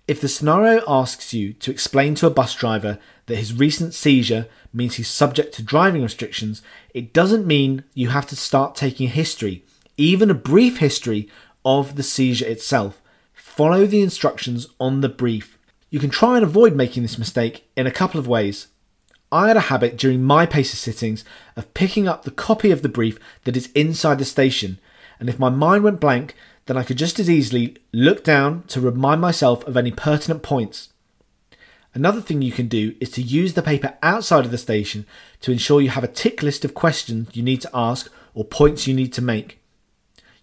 If 0.05 0.19
the 0.19 0.27
scenario 0.27 0.83
asks 0.85 1.33
you 1.33 1.53
to 1.53 1.71
explain 1.71 2.15
to 2.15 2.27
a 2.27 2.31
bus 2.31 2.53
driver 2.55 2.99
that 3.27 3.37
his 3.37 3.53
recent 3.53 3.93
seizure 3.93 4.47
means 4.73 4.95
he's 4.95 5.07
subject 5.07 5.53
to 5.55 5.63
driving 5.63 6.03
restrictions, 6.03 6.61
it 6.93 7.13
doesn't 7.13 7.45
mean 7.47 7.83
you 7.93 8.09
have 8.09 8.27
to 8.27 8.35
start 8.35 8.75
taking 8.75 9.07
a 9.07 9.11
history, 9.11 9.63
even 9.97 10.29
a 10.29 10.35
brief 10.35 10.77
history 10.77 11.29
of 11.65 11.95
the 11.95 12.03
seizure 12.03 12.47
itself. 12.47 13.01
Follow 13.33 13.85
the 13.85 14.01
instructions 14.01 14.67
on 14.79 15.01
the 15.01 15.09
brief. 15.09 15.57
You 15.89 15.99
can 15.99 16.09
try 16.09 16.35
and 16.37 16.43
avoid 16.43 16.75
making 16.75 17.03
this 17.03 17.17
mistake 17.17 17.69
in 17.75 17.85
a 17.85 17.91
couple 17.91 18.19
of 18.19 18.27
ways. 18.27 18.67
I 19.31 19.47
had 19.47 19.57
a 19.57 19.61
habit 19.61 19.97
during 19.97 20.23
my 20.23 20.45
PACES 20.45 20.79
sittings 20.79 21.23
of 21.55 21.73
picking 21.73 22.07
up 22.07 22.23
the 22.23 22.31
copy 22.31 22.71
of 22.71 22.81
the 22.81 22.89
brief 22.89 23.17
that 23.43 23.55
is 23.57 23.71
inside 23.73 24.19
the 24.19 24.25
station 24.25 24.79
and 25.21 25.29
if 25.29 25.37
my 25.37 25.49
mind 25.49 25.83
went 25.83 25.99
blank, 25.99 26.35
then 26.65 26.75
I 26.75 26.83
could 26.83 26.97
just 26.97 27.19
as 27.19 27.29
easily 27.29 27.77
look 27.93 28.23
down 28.23 28.63
to 28.69 28.81
remind 28.81 29.21
myself 29.21 29.65
of 29.67 29.77
any 29.77 29.91
pertinent 29.91 30.41
points. 30.41 30.89
Another 31.93 32.21
thing 32.21 32.41
you 32.41 32.53
can 32.53 32.67
do 32.67 32.95
is 33.01 33.09
to 33.11 33.21
use 33.21 33.53
the 33.53 33.61
paper 33.61 33.97
outside 34.01 34.45
of 34.45 34.51
the 34.51 34.57
station 34.57 35.05
to 35.41 35.51
ensure 35.51 35.81
you 35.81 35.89
have 35.89 36.05
a 36.05 36.07
tick 36.07 36.41
list 36.41 36.63
of 36.63 36.73
questions 36.73 37.27
you 37.33 37.43
need 37.43 37.59
to 37.61 37.69
ask 37.73 38.09
or 38.33 38.45
points 38.45 38.87
you 38.87 38.93
need 38.93 39.11
to 39.13 39.21
make. 39.21 39.59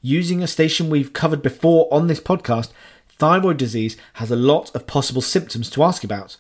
Using 0.03 0.43
a 0.43 0.47
station 0.47 0.91
we've 0.91 1.15
covered 1.15 1.41
before 1.41 1.89
on 1.91 2.07
this 2.07 2.21
podcast, 2.21 2.71
thyroid 3.09 3.57
disease 3.57 3.97
has 4.15 4.31
a 4.31 4.37
lot 4.37 4.75
of 4.75 4.87
possible 4.87 5.23
symptoms 5.23 5.71
to 5.71 5.83
ask 5.83 6.05
about. 6.05 6.37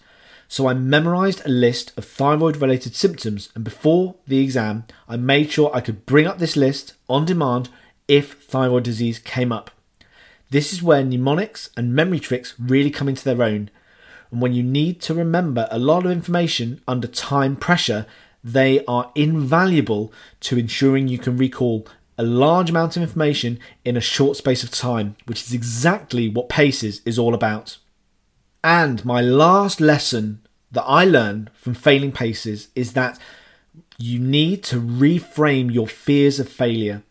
So 0.46 0.66
I 0.66 0.74
memorized 0.74 1.44
a 1.44 1.50
list 1.50 1.96
of 1.96 2.04
thyroid 2.04 2.58
related 2.58 2.94
symptoms, 2.94 3.50
and 3.54 3.64
before 3.64 4.14
the 4.26 4.40
exam, 4.40 4.84
I 5.08 5.16
made 5.16 5.50
sure 5.50 5.70
I 5.74 5.80
could 5.80 6.06
bring 6.06 6.26
up 6.26 6.38
this 6.38 6.56
list 6.56 6.94
on 7.08 7.24
demand 7.24 7.68
if 8.06 8.42
thyroid 8.42 8.84
disease 8.84 9.18
came 9.18 9.52
up. 9.52 9.70
This 10.50 10.72
is 10.72 10.82
where 10.82 11.04
mnemonics 11.04 11.70
and 11.76 11.94
memory 11.94 12.20
tricks 12.20 12.54
really 12.58 12.90
come 12.90 13.08
into 13.08 13.24
their 13.24 13.42
own. 13.42 13.70
And 14.30 14.40
when 14.40 14.52
you 14.52 14.62
need 14.62 15.00
to 15.02 15.14
remember 15.14 15.68
a 15.70 15.78
lot 15.78 16.04
of 16.04 16.12
information 16.12 16.80
under 16.86 17.08
time 17.08 17.56
pressure, 17.56 18.06
they 18.42 18.84
are 18.86 19.10
invaluable 19.14 20.12
to 20.40 20.58
ensuring 20.58 21.08
you 21.08 21.18
can 21.18 21.36
recall 21.36 21.86
a 22.16 22.22
large 22.22 22.70
amount 22.70 22.96
of 22.96 23.02
information 23.02 23.58
in 23.84 23.96
a 23.96 24.00
short 24.00 24.36
space 24.36 24.62
of 24.62 24.70
time, 24.70 25.16
which 25.26 25.42
is 25.42 25.52
exactly 25.52 26.28
what 26.28 26.48
PACES 26.48 27.00
is 27.04 27.18
all 27.18 27.32
about. 27.34 27.78
And 28.64 29.04
my 29.04 29.20
last 29.20 29.80
lesson 29.80 30.40
that 30.72 30.82
I 30.82 31.04
learned 31.04 31.50
from 31.54 31.74
failing 31.74 32.12
PACES 32.12 32.68
is 32.74 32.92
that 32.94 33.18
you 33.98 34.18
need 34.18 34.62
to 34.64 34.80
reframe 34.80 35.72
your 35.72 35.86
fears 35.86 36.40
of 36.40 36.48
failure. 36.48 37.02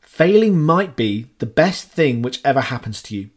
Failing 0.00 0.60
might 0.60 0.94
be 0.94 1.26
the 1.38 1.46
best 1.46 1.88
thing 1.88 2.22
which 2.22 2.40
ever 2.44 2.60
happens 2.60 3.02
to 3.02 3.16
you. 3.16 3.30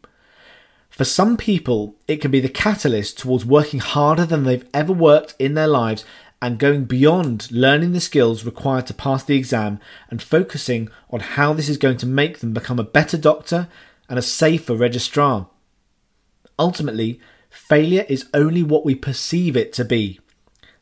For 0.92 1.04
some 1.04 1.38
people, 1.38 1.96
it 2.06 2.20
can 2.20 2.30
be 2.30 2.40
the 2.40 2.50
catalyst 2.50 3.18
towards 3.18 3.46
working 3.46 3.80
harder 3.80 4.26
than 4.26 4.44
they've 4.44 4.68
ever 4.74 4.92
worked 4.92 5.34
in 5.38 5.54
their 5.54 5.66
lives 5.66 6.04
and 6.42 6.58
going 6.58 6.84
beyond 6.84 7.50
learning 7.50 7.92
the 7.92 8.00
skills 8.00 8.44
required 8.44 8.86
to 8.88 8.94
pass 8.94 9.24
the 9.24 9.36
exam 9.36 9.80
and 10.10 10.22
focusing 10.22 10.90
on 11.08 11.20
how 11.20 11.54
this 11.54 11.70
is 11.70 11.78
going 11.78 11.96
to 11.96 12.06
make 12.06 12.40
them 12.40 12.52
become 12.52 12.78
a 12.78 12.84
better 12.84 13.16
doctor 13.16 13.68
and 14.06 14.18
a 14.18 14.22
safer 14.22 14.76
registrar. 14.76 15.48
Ultimately, 16.58 17.18
failure 17.48 18.04
is 18.06 18.28
only 18.34 18.62
what 18.62 18.84
we 18.84 18.94
perceive 18.94 19.56
it 19.56 19.72
to 19.72 19.86
be. 19.86 20.20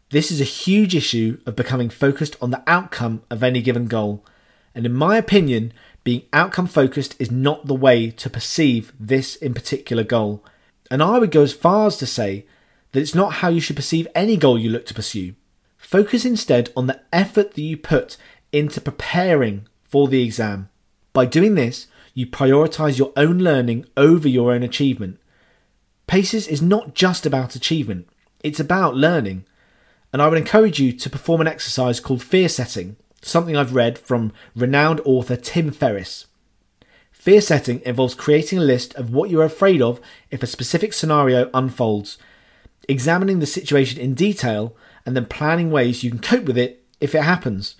This 0.08 0.32
is 0.32 0.40
a 0.40 0.44
huge 0.44 0.96
issue 0.96 1.38
of 1.46 1.54
becoming 1.54 1.88
focused 1.88 2.36
on 2.42 2.50
the 2.50 2.64
outcome 2.66 3.22
of 3.30 3.44
any 3.44 3.62
given 3.62 3.86
goal. 3.86 4.24
And 4.74 4.84
in 4.84 4.92
my 4.92 5.16
opinion, 5.16 5.72
being 6.04 6.22
outcome 6.32 6.66
focused 6.66 7.14
is 7.18 7.30
not 7.30 7.66
the 7.66 7.74
way 7.74 8.10
to 8.10 8.30
perceive 8.30 8.92
this 8.98 9.36
in 9.36 9.54
particular 9.54 10.02
goal. 10.02 10.44
And 10.90 11.02
I 11.02 11.18
would 11.18 11.30
go 11.30 11.42
as 11.42 11.52
far 11.52 11.86
as 11.86 11.96
to 11.98 12.06
say 12.06 12.46
that 12.92 13.00
it's 13.00 13.14
not 13.14 13.34
how 13.34 13.48
you 13.48 13.60
should 13.60 13.76
perceive 13.76 14.08
any 14.14 14.36
goal 14.36 14.58
you 14.58 14.70
look 14.70 14.86
to 14.86 14.94
pursue. 14.94 15.34
Focus 15.76 16.24
instead 16.24 16.72
on 16.76 16.86
the 16.86 17.00
effort 17.12 17.54
that 17.54 17.62
you 17.62 17.76
put 17.76 18.16
into 18.52 18.80
preparing 18.80 19.66
for 19.82 20.08
the 20.08 20.22
exam. 20.22 20.68
By 21.12 21.26
doing 21.26 21.54
this, 21.54 21.86
you 22.14 22.26
prioritize 22.26 22.98
your 22.98 23.12
own 23.16 23.38
learning 23.38 23.86
over 23.96 24.28
your 24.28 24.52
own 24.52 24.62
achievement. 24.62 25.18
PACES 26.06 26.48
is 26.48 26.60
not 26.60 26.94
just 26.94 27.24
about 27.24 27.54
achievement, 27.54 28.08
it's 28.42 28.60
about 28.60 28.96
learning. 28.96 29.44
And 30.12 30.20
I 30.20 30.28
would 30.28 30.38
encourage 30.38 30.80
you 30.80 30.92
to 30.92 31.10
perform 31.10 31.40
an 31.40 31.46
exercise 31.46 32.00
called 32.00 32.22
fear 32.22 32.48
setting, 32.48 32.96
something 33.20 33.56
I've 33.56 33.74
read 33.74 33.98
from 33.98 34.32
renowned 34.54 35.00
author 35.04 35.36
Tim 35.36 35.70
Ferriss. 35.70 36.26
Fear 37.12 37.42
setting 37.42 37.82
involves 37.84 38.14
creating 38.14 38.58
a 38.58 38.62
list 38.62 38.94
of 38.94 39.12
what 39.12 39.28
you're 39.28 39.44
afraid 39.44 39.82
of 39.82 40.00
if 40.30 40.42
a 40.42 40.46
specific 40.46 40.92
scenario 40.92 41.50
unfolds, 41.52 42.16
examining 42.88 43.40
the 43.40 43.46
situation 43.46 44.00
in 44.00 44.14
detail, 44.14 44.74
and 45.04 45.14
then 45.14 45.26
planning 45.26 45.70
ways 45.70 46.02
you 46.02 46.10
can 46.10 46.20
cope 46.20 46.44
with 46.44 46.56
it 46.56 46.82
if 47.00 47.14
it 47.14 47.22
happens. 47.22 47.76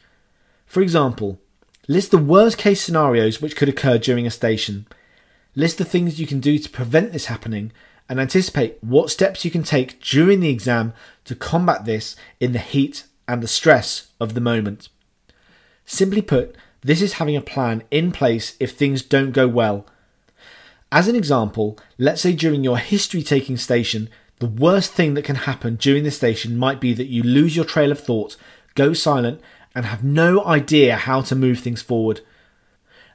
For 0.66 0.83
example, 0.83 1.40
list 1.88 2.11
the 2.11 2.18
worst 2.18 2.59
case 2.59 2.83
scenarios 2.83 3.40
which 3.40 3.57
could 3.57 3.68
occur 3.68 3.98
during 3.98 4.26
a 4.26 4.31
station. 4.31 4.87
List 5.57 5.79
the 5.79 5.85
things 5.85 6.20
you 6.20 6.26
can 6.26 6.40
do 6.40 6.59
to 6.59 6.68
prevent 6.68 7.12
this 7.12 7.26
happening 7.26 7.72
and 8.09 8.20
anticipate 8.20 8.76
what 8.83 9.11
steps 9.11 9.44
you 9.44 9.50
can 9.50 9.62
take 9.62 10.00
during 10.03 10.40
the 10.40 10.50
exam 10.50 10.92
to 11.24 11.35
combat 11.35 11.85
this 11.85 12.14
in 12.40 12.53
the 12.53 12.59
heat 12.59 13.05
and 13.26 13.42
the 13.42 13.48
stress 13.48 14.09
of 14.20 14.35
the 14.35 14.40
moment. 14.40 14.88
Simply 15.92 16.22
put, 16.22 16.55
this 16.83 17.03
is 17.03 17.14
having 17.14 17.35
a 17.35 17.40
plan 17.40 17.83
in 17.90 18.12
place 18.12 18.57
if 18.61 18.70
things 18.70 19.03
don't 19.03 19.33
go 19.33 19.48
well. 19.48 19.85
As 20.92 21.09
an 21.09 21.16
example, 21.16 21.76
let's 21.98 22.22
say 22.22 22.33
during 22.33 22.62
your 22.62 22.79
history 22.79 23.24
taking 23.24 23.57
station, 23.57 24.09
the 24.38 24.46
worst 24.46 24.92
thing 24.92 25.14
that 25.14 25.24
can 25.24 25.35
happen 25.35 25.74
during 25.74 26.05
the 26.05 26.12
station 26.12 26.57
might 26.57 26.81
be 26.81 26.94
that 26.94 27.09
you 27.09 27.24
lose 27.24 27.57
your 27.57 27.64
trail 27.64 27.90
of 27.90 27.98
thought, 27.98 28.37
go 28.76 28.92
silent, 28.92 29.40
and 29.74 29.85
have 29.85 30.05
no 30.05 30.44
idea 30.44 30.94
how 30.94 31.22
to 31.22 31.35
move 31.35 31.59
things 31.59 31.83
forward. 31.83 32.20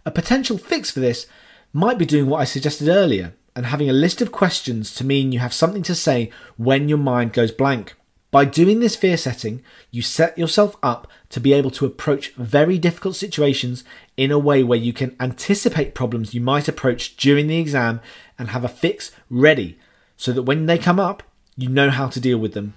A 0.05 0.11
potential 0.11 0.57
fix 0.57 0.91
for 0.91 0.99
this 0.99 1.27
might 1.71 1.97
be 1.97 2.05
doing 2.05 2.27
what 2.27 2.41
I 2.41 2.43
suggested 2.43 2.89
earlier 2.89 3.35
and 3.55 3.67
having 3.67 3.89
a 3.89 3.93
list 3.93 4.19
of 4.19 4.33
questions 4.33 4.93
to 4.95 5.05
mean 5.05 5.31
you 5.31 5.39
have 5.39 5.53
something 5.53 5.83
to 5.83 5.95
say 5.95 6.29
when 6.57 6.89
your 6.89 6.97
mind 6.97 7.31
goes 7.31 7.53
blank. 7.53 7.95
By 8.35 8.43
doing 8.43 8.81
this 8.81 8.97
fear 8.97 9.15
setting, 9.15 9.63
you 9.91 10.01
set 10.01 10.37
yourself 10.37 10.75
up 10.83 11.07
to 11.29 11.39
be 11.39 11.53
able 11.53 11.71
to 11.71 11.85
approach 11.85 12.33
very 12.33 12.77
difficult 12.77 13.15
situations 13.15 13.85
in 14.17 14.29
a 14.29 14.37
way 14.37 14.61
where 14.61 14.77
you 14.77 14.91
can 14.91 15.15
anticipate 15.21 15.95
problems 15.95 16.33
you 16.33 16.41
might 16.41 16.67
approach 16.67 17.15
during 17.15 17.47
the 17.47 17.59
exam 17.59 18.01
and 18.37 18.49
have 18.49 18.65
a 18.65 18.67
fix 18.67 19.13
ready 19.29 19.79
so 20.17 20.33
that 20.33 20.43
when 20.43 20.65
they 20.65 20.77
come 20.77 20.99
up, 20.99 21.23
you 21.55 21.69
know 21.69 21.89
how 21.89 22.09
to 22.09 22.19
deal 22.19 22.37
with 22.37 22.53
them. 22.53 22.73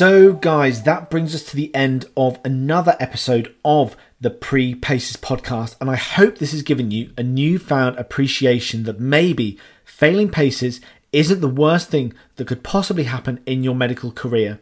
So, 0.00 0.32
guys, 0.32 0.84
that 0.84 1.10
brings 1.10 1.34
us 1.34 1.42
to 1.42 1.56
the 1.56 1.74
end 1.74 2.06
of 2.16 2.40
another 2.42 2.96
episode 2.98 3.54
of 3.62 3.98
the 4.18 4.30
Pre 4.30 4.74
Paces 4.74 5.18
podcast, 5.18 5.76
and 5.78 5.90
I 5.90 5.96
hope 5.96 6.38
this 6.38 6.52
has 6.52 6.62
given 6.62 6.90
you 6.90 7.12
a 7.18 7.22
newfound 7.22 7.98
appreciation 7.98 8.84
that 8.84 8.98
maybe 8.98 9.58
failing 9.84 10.30
paces 10.30 10.80
isn't 11.12 11.42
the 11.42 11.48
worst 11.48 11.90
thing 11.90 12.14
that 12.36 12.46
could 12.46 12.64
possibly 12.64 13.04
happen 13.04 13.40
in 13.44 13.62
your 13.62 13.74
medical 13.74 14.10
career. 14.10 14.58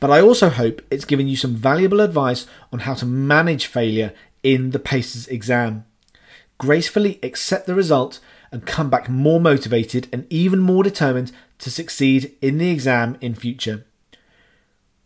But 0.00 0.10
I 0.10 0.20
also 0.20 0.48
hope 0.48 0.82
it's 0.90 1.04
given 1.04 1.28
you 1.28 1.36
some 1.36 1.54
valuable 1.54 2.00
advice 2.00 2.48
on 2.72 2.80
how 2.80 2.94
to 2.94 3.06
manage 3.06 3.66
failure 3.66 4.12
in 4.42 4.72
the 4.72 4.80
PACES 4.80 5.28
exam. 5.28 5.84
Gracefully 6.58 7.20
accept 7.22 7.68
the 7.68 7.76
result 7.76 8.18
and 8.50 8.66
come 8.66 8.90
back 8.90 9.08
more 9.08 9.38
motivated 9.38 10.08
and 10.12 10.26
even 10.28 10.58
more 10.58 10.82
determined 10.82 11.30
to 11.60 11.70
succeed 11.70 12.34
in 12.42 12.58
the 12.58 12.70
exam 12.70 13.16
in 13.20 13.36
future. 13.36 13.84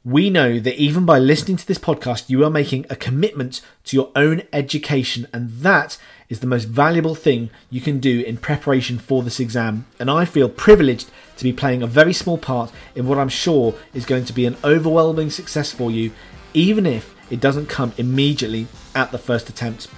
We 0.07 0.31
know 0.31 0.61
that 0.61 0.81
even 0.81 1.05
by 1.05 1.19
listening 1.19 1.57
to 1.57 1.67
this 1.67 1.79
podcast, 1.79 2.31
you 2.31 2.45
are 2.45 2.49
making 2.49 2.87
a 2.89 2.95
commitment 2.95 3.61
to 3.87 3.97
your 3.97 4.13
own 4.15 4.43
education, 4.53 5.27
and 5.33 5.51
that 5.51 5.99
is 6.29 6.39
the 6.39 6.47
most 6.47 6.67
valuable 6.67 7.17
thing 7.17 7.51
you 7.71 7.81
can 7.81 7.99
do 7.99 8.21
in 8.21 8.37
preparation 8.37 9.01
for 9.01 9.25
this 9.25 9.41
exam. 9.41 9.85
And 9.99 10.09
I 10.09 10.25
feel 10.25 10.49
privileged 10.49 11.11
to 11.39 11.43
be 11.43 11.53
playing 11.53 11.83
a 11.83 11.89
very 11.89 12.13
small 12.13 12.39
part 12.39 12.71
in 12.95 13.09
what 13.09 13.19
I'm 13.19 13.29
sure 13.29 13.75
is 13.95 14.07
going 14.07 14.25
to 14.27 14.33
be 14.33 14.47
an 14.47 14.57
overwhelming 14.63 15.29
success 15.29 15.73
for 15.73 15.91
you, 15.91 16.13
even 16.55 16.87
if 16.87 17.13
it 17.29 17.41
doesn't 17.41 17.67
come 17.67 17.93
immediately 17.99 18.69
at 18.95 19.11
the 19.11 19.19
first 19.19 19.49
attempt. 19.49 19.89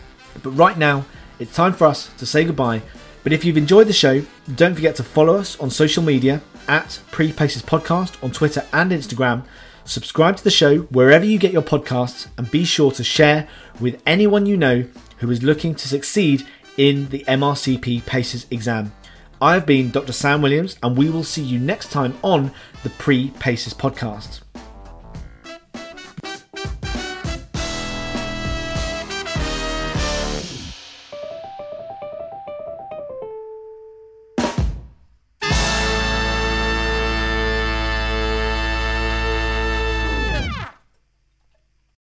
But 0.42 0.52
right 0.52 0.78
now, 0.78 1.04
it's 1.38 1.54
time 1.54 1.74
for 1.74 1.86
us 1.86 2.08
to 2.16 2.24
say 2.24 2.44
goodbye. 2.44 2.80
But 3.24 3.34
if 3.34 3.44
you've 3.44 3.58
enjoyed 3.58 3.88
the 3.88 3.92
show, 3.92 4.22
don't 4.54 4.74
forget 4.74 4.96
to 4.96 5.02
follow 5.02 5.36
us 5.36 5.60
on 5.60 5.68
social 5.68 6.02
media 6.02 6.40
at 6.66 6.98
Pre 7.10 7.30
Podcast 7.30 8.24
on 8.24 8.30
Twitter 8.30 8.64
and 8.72 8.90
Instagram 8.90 9.44
subscribe 9.88 10.36
to 10.36 10.44
the 10.44 10.50
show 10.50 10.78
wherever 10.78 11.24
you 11.24 11.38
get 11.38 11.52
your 11.52 11.62
podcasts, 11.62 12.28
and 12.36 12.50
be 12.50 12.64
sure 12.64 12.92
to 12.92 13.02
share 13.02 13.48
with 13.80 14.00
anyone 14.06 14.46
you 14.46 14.56
know 14.56 14.84
who 15.18 15.30
is 15.30 15.42
looking 15.42 15.74
to 15.74 15.88
succeed 15.88 16.46
in 16.76 17.08
the 17.08 17.24
MRCP 17.26 18.04
PACES 18.06 18.46
exam. 18.50 18.92
I 19.40 19.54
have 19.54 19.66
been 19.66 19.90
Dr. 19.90 20.12
Sam 20.12 20.42
Williams, 20.42 20.76
and 20.82 20.96
we 20.96 21.10
will 21.10 21.24
see 21.24 21.42
you 21.42 21.58
next 21.58 21.90
time 21.90 22.16
on 22.22 22.52
the 22.82 22.90
Pre 22.90 23.30
PACES 23.30 23.74
podcast. 23.74 24.42